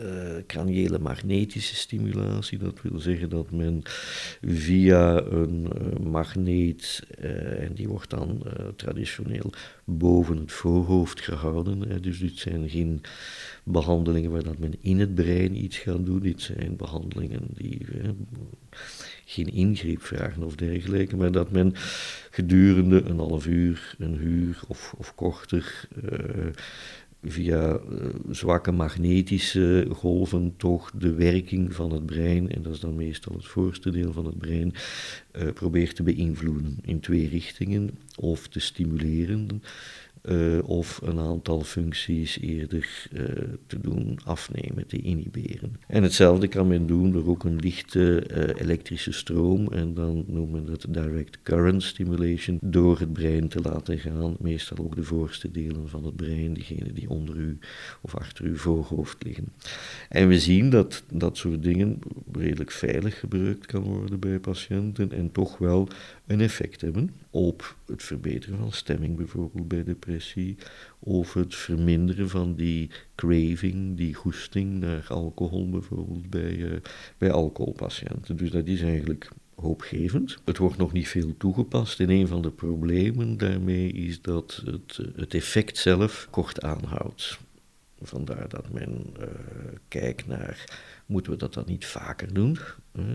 uh, 0.00 0.06
craniële 0.46 0.98
magnetische 0.98 1.74
stimulatie. 1.74 2.58
Dat 2.58 2.82
wil 2.82 2.98
zeggen 2.98 3.28
dat 3.28 3.50
men 3.50 3.82
via 4.42 5.22
een 5.22 5.68
uh, 5.76 6.06
magneet, 6.06 7.02
uh, 7.20 7.62
en 7.62 7.74
die 7.74 7.88
wordt 7.88 8.10
dan 8.10 8.42
traditioneel 8.76 9.52
boven 9.84 10.36
het 10.36 10.52
voorhoofd 10.52 11.20
gehouden. 11.20 12.02
dus 12.02 12.18
dit 12.18 12.38
zijn 12.38 12.68
geen 12.68 13.00
behandelingen 13.64 14.30
waar 14.30 14.42
dat 14.42 14.58
men 14.58 14.74
in 14.80 15.00
het 15.00 15.14
brein 15.14 15.64
iets 15.64 15.78
gaat 15.78 16.06
doen. 16.06 16.20
Dit 16.20 16.40
zijn 16.42 16.76
behandelingen 16.76 17.42
die 17.48 17.86
geen 19.24 19.52
ingreep 19.52 20.02
vragen 20.02 20.42
of 20.42 20.54
dergelijke, 20.54 21.16
maar 21.16 21.32
dat 21.32 21.50
men 21.50 21.72
gedurende 22.30 23.02
een 23.02 23.18
half 23.18 23.46
uur, 23.46 23.94
een 23.98 24.26
uur 24.26 24.60
of, 24.68 24.94
of 24.98 25.14
korter 25.14 25.88
via 27.26 27.72
uh, 27.72 28.06
zwakke 28.30 28.72
magnetische 28.72 29.86
golven 29.90 30.54
toch 30.56 30.90
de 30.90 31.12
werking 31.12 31.74
van 31.74 31.92
het 31.92 32.06
brein, 32.06 32.50
en 32.50 32.62
dat 32.62 32.72
is 32.72 32.80
dan 32.80 32.94
meestal 32.94 33.34
het 33.34 33.46
voorste 33.46 33.90
deel 33.90 34.12
van 34.12 34.26
het 34.26 34.38
brein, 34.38 34.74
uh, 35.32 35.52
probeert 35.52 35.96
te 35.96 36.02
beïnvloeden 36.02 36.78
in 36.82 37.00
twee 37.00 37.28
richtingen, 37.28 37.90
of 38.16 38.48
te 38.48 38.60
stimuleren 38.60 39.62
uh, 40.30 40.68
of 40.68 41.00
een 41.02 41.18
aantal 41.18 41.62
functies 41.62 42.40
eerder 42.40 43.08
uh, 43.12 43.24
te 43.66 43.80
doen 43.80 44.18
afnemen, 44.24 44.86
te 44.86 44.96
inhiberen. 44.96 45.76
En 45.86 46.02
hetzelfde 46.02 46.48
kan 46.48 46.68
men 46.68 46.86
doen 46.86 47.12
door 47.12 47.26
ook 47.26 47.44
een 47.44 47.56
lichte 47.56 48.26
uh, 48.30 48.60
elektrische 48.60 49.12
stroom, 49.12 49.72
en 49.72 49.94
dan 49.94 50.24
noemen 50.26 50.64
we 50.64 50.70
dat 50.70 50.86
direct 50.88 51.38
current 51.42 51.82
stimulation, 51.82 52.58
door 52.62 52.98
het 52.98 53.12
brein 53.12 53.48
te 53.48 53.60
laten 53.60 53.98
gaan, 53.98 54.36
meestal 54.40 54.78
ook 54.78 54.96
de 54.96 55.04
voorste 55.04 55.50
delen 55.50 55.88
van 55.88 56.04
het 56.04 56.16
brein, 56.16 56.52
diegenen 56.54 56.94
die 56.94 57.10
onder 57.10 57.36
u 57.36 57.58
of 58.02 58.16
achter 58.16 58.44
uw 58.44 58.56
voorhoofd 58.56 59.24
liggen. 59.24 59.52
En 60.08 60.28
we 60.28 60.40
zien 60.40 60.70
dat 60.70 61.02
dat 61.12 61.36
soort 61.36 61.62
dingen 61.62 61.98
redelijk 62.32 62.70
veilig 62.70 63.18
gebruikt 63.18 63.66
kan 63.66 63.82
worden 63.82 64.18
bij 64.18 64.38
patiënten 64.38 65.12
en 65.12 65.32
toch 65.32 65.58
wel 65.58 65.88
een 66.26 66.40
effect 66.40 66.80
hebben 66.80 67.10
op 67.30 67.76
het 67.86 68.02
verbeteren 68.02 68.58
van 68.58 68.72
stemming, 68.72 69.16
bijvoorbeeld 69.16 69.68
bij 69.68 69.84
depressie, 69.84 70.56
of 70.98 71.34
het 71.34 71.54
verminderen 71.54 72.28
van 72.28 72.54
die 72.54 72.90
craving, 73.14 73.96
die 73.96 74.14
goesting 74.14 74.80
naar 74.80 75.06
alcohol, 75.08 75.70
bijvoorbeeld 75.70 76.30
bij, 76.30 76.56
uh, 76.56 76.72
bij 77.18 77.30
alcoholpatiënten. 77.30 78.36
Dus 78.36 78.50
dat 78.50 78.66
is 78.66 78.82
eigenlijk 78.82 79.30
hoopgevend. 79.54 80.38
Het 80.44 80.58
wordt 80.58 80.76
nog 80.76 80.92
niet 80.92 81.08
veel 81.08 81.36
toegepast 81.36 82.00
en 82.00 82.10
een 82.10 82.26
van 82.26 82.42
de 82.42 82.50
problemen 82.50 83.36
daarmee 83.36 83.92
is 83.92 84.22
dat 84.22 84.62
het, 84.64 84.98
het 85.16 85.34
effect 85.34 85.78
zelf 85.78 86.28
kort 86.30 86.62
aanhoudt. 86.62 87.38
Vandaar 88.06 88.48
dat 88.48 88.72
men 88.72 89.14
uh, 89.20 89.26
kijkt 89.88 90.26
naar, 90.26 90.78
moeten 91.06 91.32
we 91.32 91.38
dat 91.38 91.54
dan 91.54 91.64
niet 91.66 91.86
vaker 91.86 92.34
doen? 92.34 92.58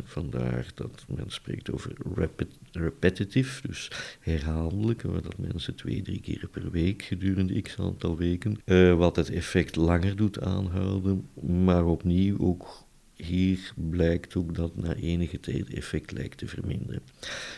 vandaar 0.03 0.71
dat 0.75 1.05
men 1.07 1.25
spreekt 1.27 1.71
over 1.71 1.91
repet 2.15 2.47
repetitive, 2.71 3.67
dus 3.67 3.91
herhaaldelijk, 4.19 5.01
dat 5.01 5.37
mensen 5.37 5.75
twee, 5.75 6.01
drie 6.01 6.21
keer 6.21 6.47
per 6.51 6.71
week 6.71 7.01
gedurende 7.01 7.61
x 7.61 7.79
aantal 7.79 8.17
weken, 8.17 8.59
uh, 8.65 8.95
wat 8.95 9.15
het 9.15 9.29
effect 9.29 9.75
langer 9.75 10.15
doet 10.15 10.41
aanhouden, 10.41 11.27
maar 11.41 11.85
opnieuw 11.85 12.39
ook 12.39 12.87
hier 13.23 13.73
blijkt 13.75 14.35
ook 14.35 14.55
dat 14.55 14.75
na 14.75 14.93
enige 14.93 15.39
tijd 15.39 15.73
effect 15.73 16.11
lijkt 16.11 16.37
te 16.37 16.47
verminderen. 16.47 17.01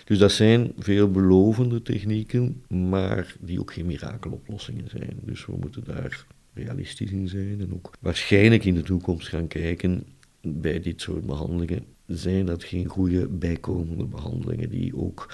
Dus 0.05 0.17
dat 0.17 0.31
zijn 0.31 0.73
veelbelovende 0.77 1.81
technieken, 1.81 2.63
maar 2.67 3.35
die 3.39 3.59
ook 3.59 3.73
geen 3.73 3.85
mirakeloplossingen 3.85 4.89
zijn. 4.89 5.19
Dus 5.23 5.45
we 5.45 5.55
moeten 5.59 5.83
daar 5.83 6.25
realistisch 6.53 7.11
in 7.11 7.27
zijn 7.27 7.61
en 7.61 7.73
ook 7.73 7.91
waarschijnlijk 7.99 8.65
in 8.65 8.73
de 8.73 8.83
toekomst 8.83 9.27
gaan 9.27 9.47
kijken 9.47 10.03
bij 10.41 10.79
dit 10.79 11.01
soort 11.01 11.25
behandelingen. 11.25 11.85
Zijn 12.07 12.45
dat 12.45 12.63
geen 12.63 12.85
goede 12.85 13.27
bijkomende 13.27 14.05
behandelingen 14.05 14.69
die 14.69 14.97
ook 14.97 15.33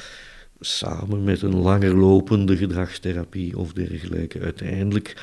samen 0.60 1.24
met 1.24 1.42
een 1.42 1.56
langer 1.56 1.96
lopende 1.96 2.58
gedragstherapie 2.58 3.58
of 3.58 3.74
dergelijke 3.74 4.40
uiteindelijk 4.40 5.16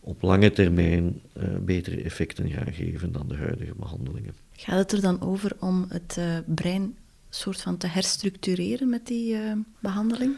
op 0.00 0.22
lange 0.22 0.52
termijn 0.52 1.20
uh, 1.36 1.44
betere 1.64 2.02
effecten 2.02 2.50
gaan 2.50 2.72
geven 2.72 3.12
dan 3.12 3.28
de 3.28 3.36
huidige 3.36 3.74
behandelingen. 3.76 4.34
Gaat 4.52 4.78
het 4.78 4.92
er 4.92 5.00
dan 5.00 5.20
over 5.20 5.56
om 5.58 5.86
het 5.88 6.16
uh, 6.18 6.38
brein 6.46 6.96
soort 7.30 7.60
van 7.60 7.76
te 7.76 7.86
herstructureren 7.86 8.88
met 8.88 9.06
die 9.06 9.34
uh, 9.34 9.52
behandeling? 9.78 10.36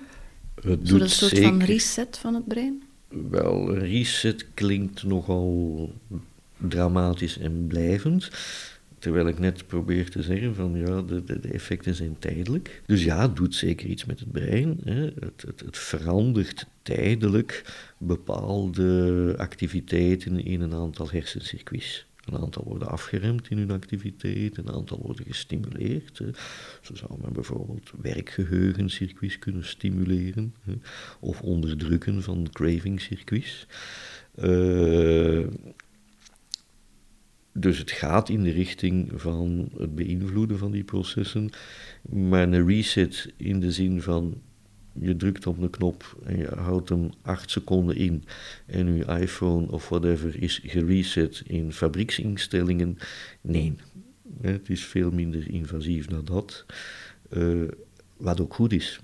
Het 0.54 0.86
doet 0.86 1.00
een 1.00 1.10
soort 1.10 1.38
van 1.38 1.62
reset 1.62 2.18
van 2.18 2.34
het 2.34 2.48
brein? 2.48 2.82
Wel, 3.30 3.74
reset 3.74 4.46
klinkt 4.54 5.02
nogal 5.02 5.92
dramatisch 6.56 7.38
en 7.38 7.66
blijvend. 7.66 8.30
Terwijl 8.98 9.28
ik 9.28 9.38
net 9.38 9.66
probeer 9.66 10.10
te 10.10 10.22
zeggen 10.22 10.54
van 10.54 10.76
ja, 10.76 11.02
de, 11.02 11.38
effecten 11.52 11.94
zijn 11.94 12.16
tijdelijk. 12.18 12.82
Dus 12.86 13.04
ja, 13.04 13.22
het 13.22 13.36
doet 13.36 13.54
zeker 13.54 13.86
iets 13.86 14.04
met 14.04 14.20
het 14.20 14.32
brein. 14.32 14.80
Hè. 14.84 15.02
Het, 15.02 15.44
het, 15.46 15.78
verandert 15.78 16.66
tijdelijk 16.82 17.64
bepaalde 17.98 19.34
activiteiten 19.36 20.44
in 20.44 20.60
een 20.60 20.74
aantal 20.74 21.10
hersencircuits. 21.10 22.06
Een 22.24 22.38
aantal 22.38 22.64
worden 22.64 22.88
afgeremd 22.88 23.50
in 23.50 23.58
hun 23.58 23.70
activiteit, 23.70 24.56
een 24.56 24.70
aantal 24.70 24.98
worden 25.02 25.26
gestimuleerd. 25.26 26.16
Zo 26.82 26.94
zou 26.94 27.18
men 27.20 27.32
bijvoorbeeld 27.32 27.92
werkgeheugencircuits 28.00 29.38
kunnen 29.38 29.64
stimuleren 29.64 30.54
of 31.20 31.40
onderdrukken 31.40 32.22
van 32.22 32.48
cravingcircuits. 32.52 33.66
Uh, 34.38 35.46
dus 37.52 37.78
het 37.78 37.90
gaat 37.90 38.28
in 38.28 38.42
de 38.42 38.50
richting 38.50 39.10
van 39.14 39.70
het 39.78 39.94
beïnvloeden 39.94 40.58
van 40.58 40.70
die 40.70 40.84
processen, 40.84 41.50
maar 42.02 42.42
een 42.42 42.66
reset 42.66 43.32
in 43.36 43.60
de 43.60 43.72
zin 43.72 44.02
van 44.02 44.42
je 44.92 45.16
drukt 45.16 45.46
op 45.46 45.58
een 45.58 45.70
knop 45.70 46.16
en 46.24 46.38
je 46.38 46.48
houdt 46.56 46.88
hem 46.88 47.10
acht 47.22 47.50
seconden 47.50 47.96
in 47.96 48.24
en 48.66 48.94
je 48.94 49.04
iPhone 49.04 49.70
of 49.70 49.88
whatever 49.88 50.42
is 50.42 50.60
gereset 50.64 51.42
in 51.46 51.72
fabrieksinstellingen. 51.72 52.98
Nee, 53.40 53.74
het 54.40 54.70
is 54.70 54.84
veel 54.84 55.10
minder 55.10 55.50
invasief 55.50 56.06
dan 56.06 56.24
dat. 56.24 56.66
Uh, 57.30 57.68
wat 58.16 58.40
ook 58.40 58.54
goed 58.54 58.72
is. 58.72 59.00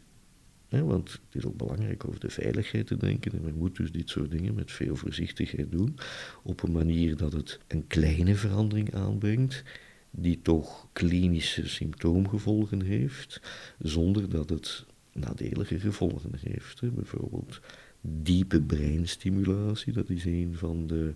want 0.68 1.12
het 1.12 1.20
is 1.32 1.44
ook 1.44 1.56
belangrijk 1.56 2.08
over 2.08 2.20
de 2.20 2.30
veiligheid 2.30 2.86
te 2.86 2.96
denken. 2.96 3.32
En 3.32 3.42
men 3.42 3.54
moet 3.54 3.76
dus 3.76 3.92
dit 3.92 4.10
soort 4.10 4.30
dingen 4.30 4.54
met 4.54 4.72
veel 4.72 4.96
voorzichtigheid 4.96 5.72
doen. 5.72 5.96
Op 6.42 6.62
een 6.62 6.72
manier 6.72 7.16
dat 7.16 7.32
het 7.32 7.58
een 7.68 7.86
kleine 7.86 8.34
verandering 8.34 8.94
aanbrengt. 8.94 9.62
Die 10.10 10.40
toch 10.42 10.88
klinische 10.92 11.68
symptoomgevolgen 11.68 12.82
heeft. 12.82 13.40
Zonder 13.78 14.28
dat 14.28 14.50
het 14.50 14.86
nadelige 15.18 15.80
gevolgen 15.80 16.30
heeft. 16.40 16.94
Bijvoorbeeld 16.94 17.60
diepe 18.00 18.60
breinstimulatie, 18.60 19.92
dat 19.92 20.10
is 20.10 20.24
een 20.24 20.54
van 20.56 20.86
de 20.86 21.14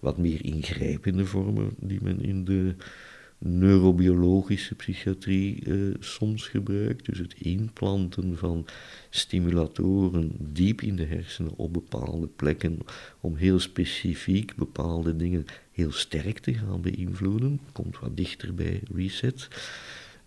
wat 0.00 0.18
meer 0.18 0.44
ingrijpende 0.44 1.26
vormen 1.26 1.70
die 1.78 1.98
men 2.02 2.20
in 2.20 2.44
de 2.44 2.74
neurobiologische 3.38 4.74
psychiatrie 4.74 5.64
eh, 5.64 5.74
soms 6.00 6.48
gebruikt. 6.48 7.06
Dus 7.06 7.18
het 7.18 7.34
inplanten 7.38 8.38
van 8.38 8.66
stimulatoren 9.10 10.32
diep 10.38 10.80
in 10.80 10.96
de 10.96 11.04
hersenen 11.04 11.56
op 11.56 11.72
bepaalde 11.72 12.26
plekken 12.26 12.78
om 13.20 13.36
heel 13.36 13.58
specifiek 13.58 14.54
bepaalde 14.54 15.16
dingen 15.16 15.44
heel 15.72 15.92
sterk 15.92 16.38
te 16.38 16.54
gaan 16.54 16.80
beïnvloeden. 16.80 17.60
Komt 17.72 17.98
wat 17.98 18.16
dichter 18.16 18.54
bij 18.54 18.80
reset 18.94 19.48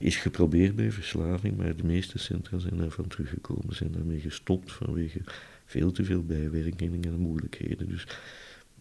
is 0.03 0.15
geprobeerd 0.15 0.75
bij 0.75 0.91
verslaving, 0.91 1.57
maar 1.57 1.75
de 1.75 1.83
meeste 1.83 2.19
centra 2.19 2.57
zijn 2.57 2.77
daarvan 2.77 3.07
teruggekomen, 3.07 3.75
zijn 3.75 3.91
daarmee 3.91 4.19
gestopt 4.19 4.71
vanwege 4.71 5.21
veel 5.65 5.91
te 5.91 6.03
veel 6.03 6.23
bijwerkingen 6.23 7.03
en 7.03 7.19
moeilijkheden. 7.19 7.87
Dus 7.87 8.07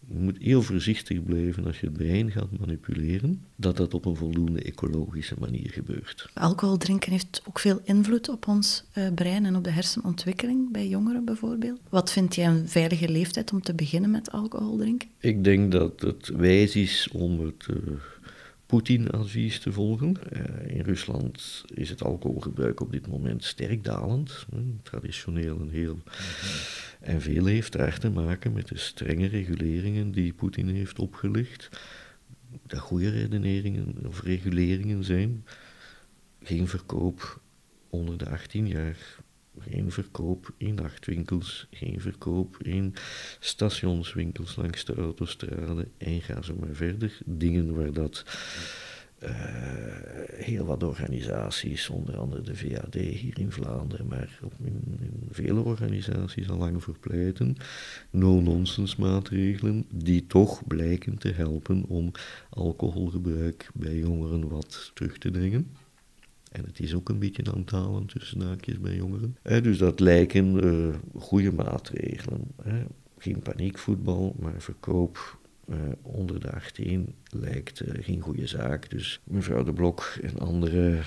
je 0.07 0.19
moet 0.19 0.37
heel 0.39 0.61
voorzichtig 0.61 1.23
blijven 1.23 1.65
als 1.65 1.79
je 1.79 1.85
het 1.85 1.97
brein 1.97 2.31
gaat 2.31 2.59
manipuleren, 2.59 3.43
dat 3.55 3.77
dat 3.77 3.93
op 3.93 4.05
een 4.05 4.15
voldoende 4.15 4.61
ecologische 4.61 5.35
manier 5.39 5.69
gebeurt. 5.69 6.29
Alcohol 6.33 6.77
drinken 6.77 7.11
heeft 7.11 7.41
ook 7.47 7.59
veel 7.59 7.81
invloed 7.83 8.29
op 8.29 8.47
ons 8.47 8.83
uh, 8.97 9.07
brein 9.15 9.45
en 9.45 9.55
op 9.55 9.63
de 9.63 9.69
hersenontwikkeling 9.69 10.71
bij 10.71 10.87
jongeren 10.87 11.25
bijvoorbeeld. 11.25 11.79
Wat 11.89 12.11
vind 12.11 12.35
jij 12.35 12.47
een 12.47 12.69
veilige 12.69 13.09
leeftijd 13.09 13.53
om 13.53 13.61
te 13.61 13.73
beginnen 13.73 14.11
met 14.11 14.31
alcohol 14.31 14.77
drinken? 14.77 15.09
Ik 15.19 15.43
denk 15.43 15.71
dat 15.71 16.01
het 16.01 16.27
wijs 16.27 16.75
is 16.75 17.09
om 17.11 17.39
het 17.39 17.67
uh, 17.69 17.75
Poetin-advies 18.73 19.59
te 19.59 19.71
volgen. 19.71 20.15
Uh, 20.31 20.75
in 20.75 20.81
Rusland 20.81 21.63
is 21.73 21.89
het 21.89 22.03
alcoholgebruik 22.03 22.79
op 22.79 22.91
dit 22.91 23.07
moment 23.07 23.43
sterk 23.43 23.83
dalend. 23.83 24.45
traditioneel 24.83 25.59
een 25.59 25.69
heel. 25.69 25.99
En 26.99 27.21
veel 27.21 27.45
heeft 27.45 27.71
daar 27.71 27.99
te 27.99 28.09
maken 28.09 28.53
met 28.53 28.67
de 28.67 28.77
strenge 28.77 29.27
reguleringen 29.27 30.11
die 30.11 30.33
Poetin 30.33 30.67
heeft 30.67 30.99
opgelegd. 30.99 31.69
Dat 32.67 32.79
goede 32.79 33.09
redeneringen 33.09 34.05
of 34.07 34.21
reguleringen 34.21 35.03
zijn. 35.03 35.45
Geen 36.43 36.67
verkoop 36.67 37.41
onder 37.89 38.17
de 38.17 38.29
18 38.29 38.67
jaar. 38.67 38.97
Geen 39.59 39.91
verkoop 39.91 40.51
in 40.57 40.73
nachtwinkels, 40.73 41.67
geen 41.71 42.01
verkoop 42.01 42.57
in 42.63 42.93
stationswinkels 43.39 44.55
langs 44.55 44.85
de 44.85 44.95
autostrade 44.95 45.87
en 45.97 46.21
ga 46.21 46.41
zo 46.41 46.55
maar 46.59 46.75
verder. 46.75 47.17
Dingen 47.25 47.75
waar 47.75 47.93
dat 47.93 48.23
uh, 49.23 49.29
heel 50.35 50.65
wat 50.65 50.83
organisaties, 50.83 51.89
onder 51.89 52.17
andere 52.17 52.41
de 52.41 52.55
VAD 52.55 52.93
hier 52.93 53.39
in 53.39 53.51
Vlaanderen, 53.51 54.07
maar 54.07 54.39
ook 54.43 54.53
in, 54.63 54.99
vele 55.31 55.59
organisaties 55.59 56.49
al 56.49 56.57
lang 56.57 56.83
verpleiten, 56.83 57.57
no-nonsense 58.09 59.01
maatregelen 59.01 59.85
die 59.93 60.27
toch 60.27 60.67
blijken 60.67 61.17
te 61.17 61.31
helpen 61.31 61.85
om 61.87 62.11
alcoholgebruik 62.49 63.69
bij 63.73 63.97
jongeren 63.97 64.49
wat 64.49 64.91
terug 64.93 65.17
te 65.17 65.31
dringen. 65.31 65.67
En 66.53 66.65
het 66.65 66.79
is 66.79 66.93
ook 66.93 67.09
een 67.09 67.19
beetje 67.19 67.43
aan 67.51 67.63
het 67.65 68.09
tussen 68.09 68.37
naakjes 68.37 68.79
bij 68.79 68.95
jongeren. 68.95 69.37
dus 69.43 69.77
dat 69.77 69.99
lijken 69.99 70.65
uh, 70.65 70.95
goede 71.15 71.51
maatregelen. 71.51 72.41
Hè. 72.61 72.83
Geen 73.17 73.39
paniekvoetbal, 73.39 74.35
maar 74.39 74.61
verkoop 74.61 75.39
uh, 75.69 75.77
onder 76.01 76.39
de 76.39 76.51
18 76.51 77.15
lijkt 77.29 77.81
uh, 77.81 78.03
geen 78.03 78.21
goede 78.21 78.47
zaak. 78.47 78.89
Dus 78.89 79.21
mevrouw 79.23 79.63
De 79.63 79.73
Blok 79.73 80.17
en 80.21 80.39
andere 80.39 81.01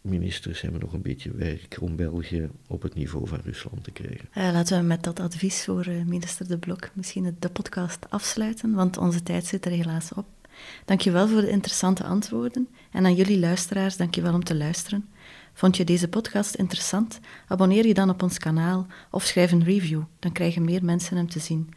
ministers 0.00 0.60
hebben 0.60 0.80
nog 0.80 0.92
een 0.92 1.02
beetje 1.02 1.30
werk 1.30 1.78
om 1.80 1.96
België 1.96 2.48
op 2.66 2.82
het 2.82 2.94
niveau 2.94 3.26
van 3.26 3.40
Rusland 3.44 3.84
te 3.84 3.90
krijgen. 3.90 4.28
laten 4.34 4.80
we 4.80 4.86
met 4.86 5.02
dat 5.02 5.20
advies 5.20 5.64
voor 5.64 5.86
minister 6.06 6.48
De 6.48 6.58
Blok 6.58 6.90
misschien 6.94 7.36
de 7.38 7.48
podcast 7.48 8.06
afsluiten, 8.08 8.72
want 8.72 8.96
onze 8.96 9.22
tijd 9.22 9.46
zit 9.46 9.64
er 9.64 9.72
helaas 9.72 10.12
op. 10.12 10.26
Dankjewel 10.84 11.28
voor 11.28 11.40
de 11.40 11.50
interessante 11.50 12.04
antwoorden 12.04 12.68
en 12.90 13.04
aan 13.04 13.14
jullie 13.14 13.38
luisteraars 13.38 13.96
dankjewel 13.96 14.34
om 14.34 14.44
te 14.44 14.56
luisteren. 14.56 15.08
Vond 15.52 15.76
je 15.76 15.84
deze 15.84 16.08
podcast 16.08 16.54
interessant? 16.54 17.20
Abonneer 17.48 17.86
je 17.86 17.94
dan 17.94 18.10
op 18.10 18.22
ons 18.22 18.38
kanaal 18.38 18.86
of 19.10 19.24
schrijf 19.24 19.52
een 19.52 19.64
review, 19.64 20.02
dan 20.18 20.32
krijgen 20.32 20.64
meer 20.64 20.84
mensen 20.84 21.16
hem 21.16 21.28
te 21.28 21.38
zien. 21.38 21.68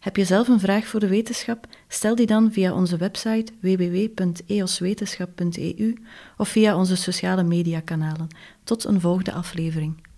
Heb 0.00 0.16
je 0.16 0.24
zelf 0.24 0.48
een 0.48 0.60
vraag 0.60 0.86
voor 0.86 1.00
de 1.00 1.08
wetenschap? 1.08 1.66
Stel 1.88 2.14
die 2.14 2.26
dan 2.26 2.52
via 2.52 2.72
onze 2.72 2.96
website 2.96 3.52
www.eoswetenschap.eu 3.60 6.02
of 6.36 6.48
via 6.48 6.76
onze 6.76 6.96
sociale 6.96 7.42
mediakanalen. 7.42 8.28
Tot 8.64 8.84
een 8.84 9.00
volgende 9.00 9.32
aflevering. 9.32 10.08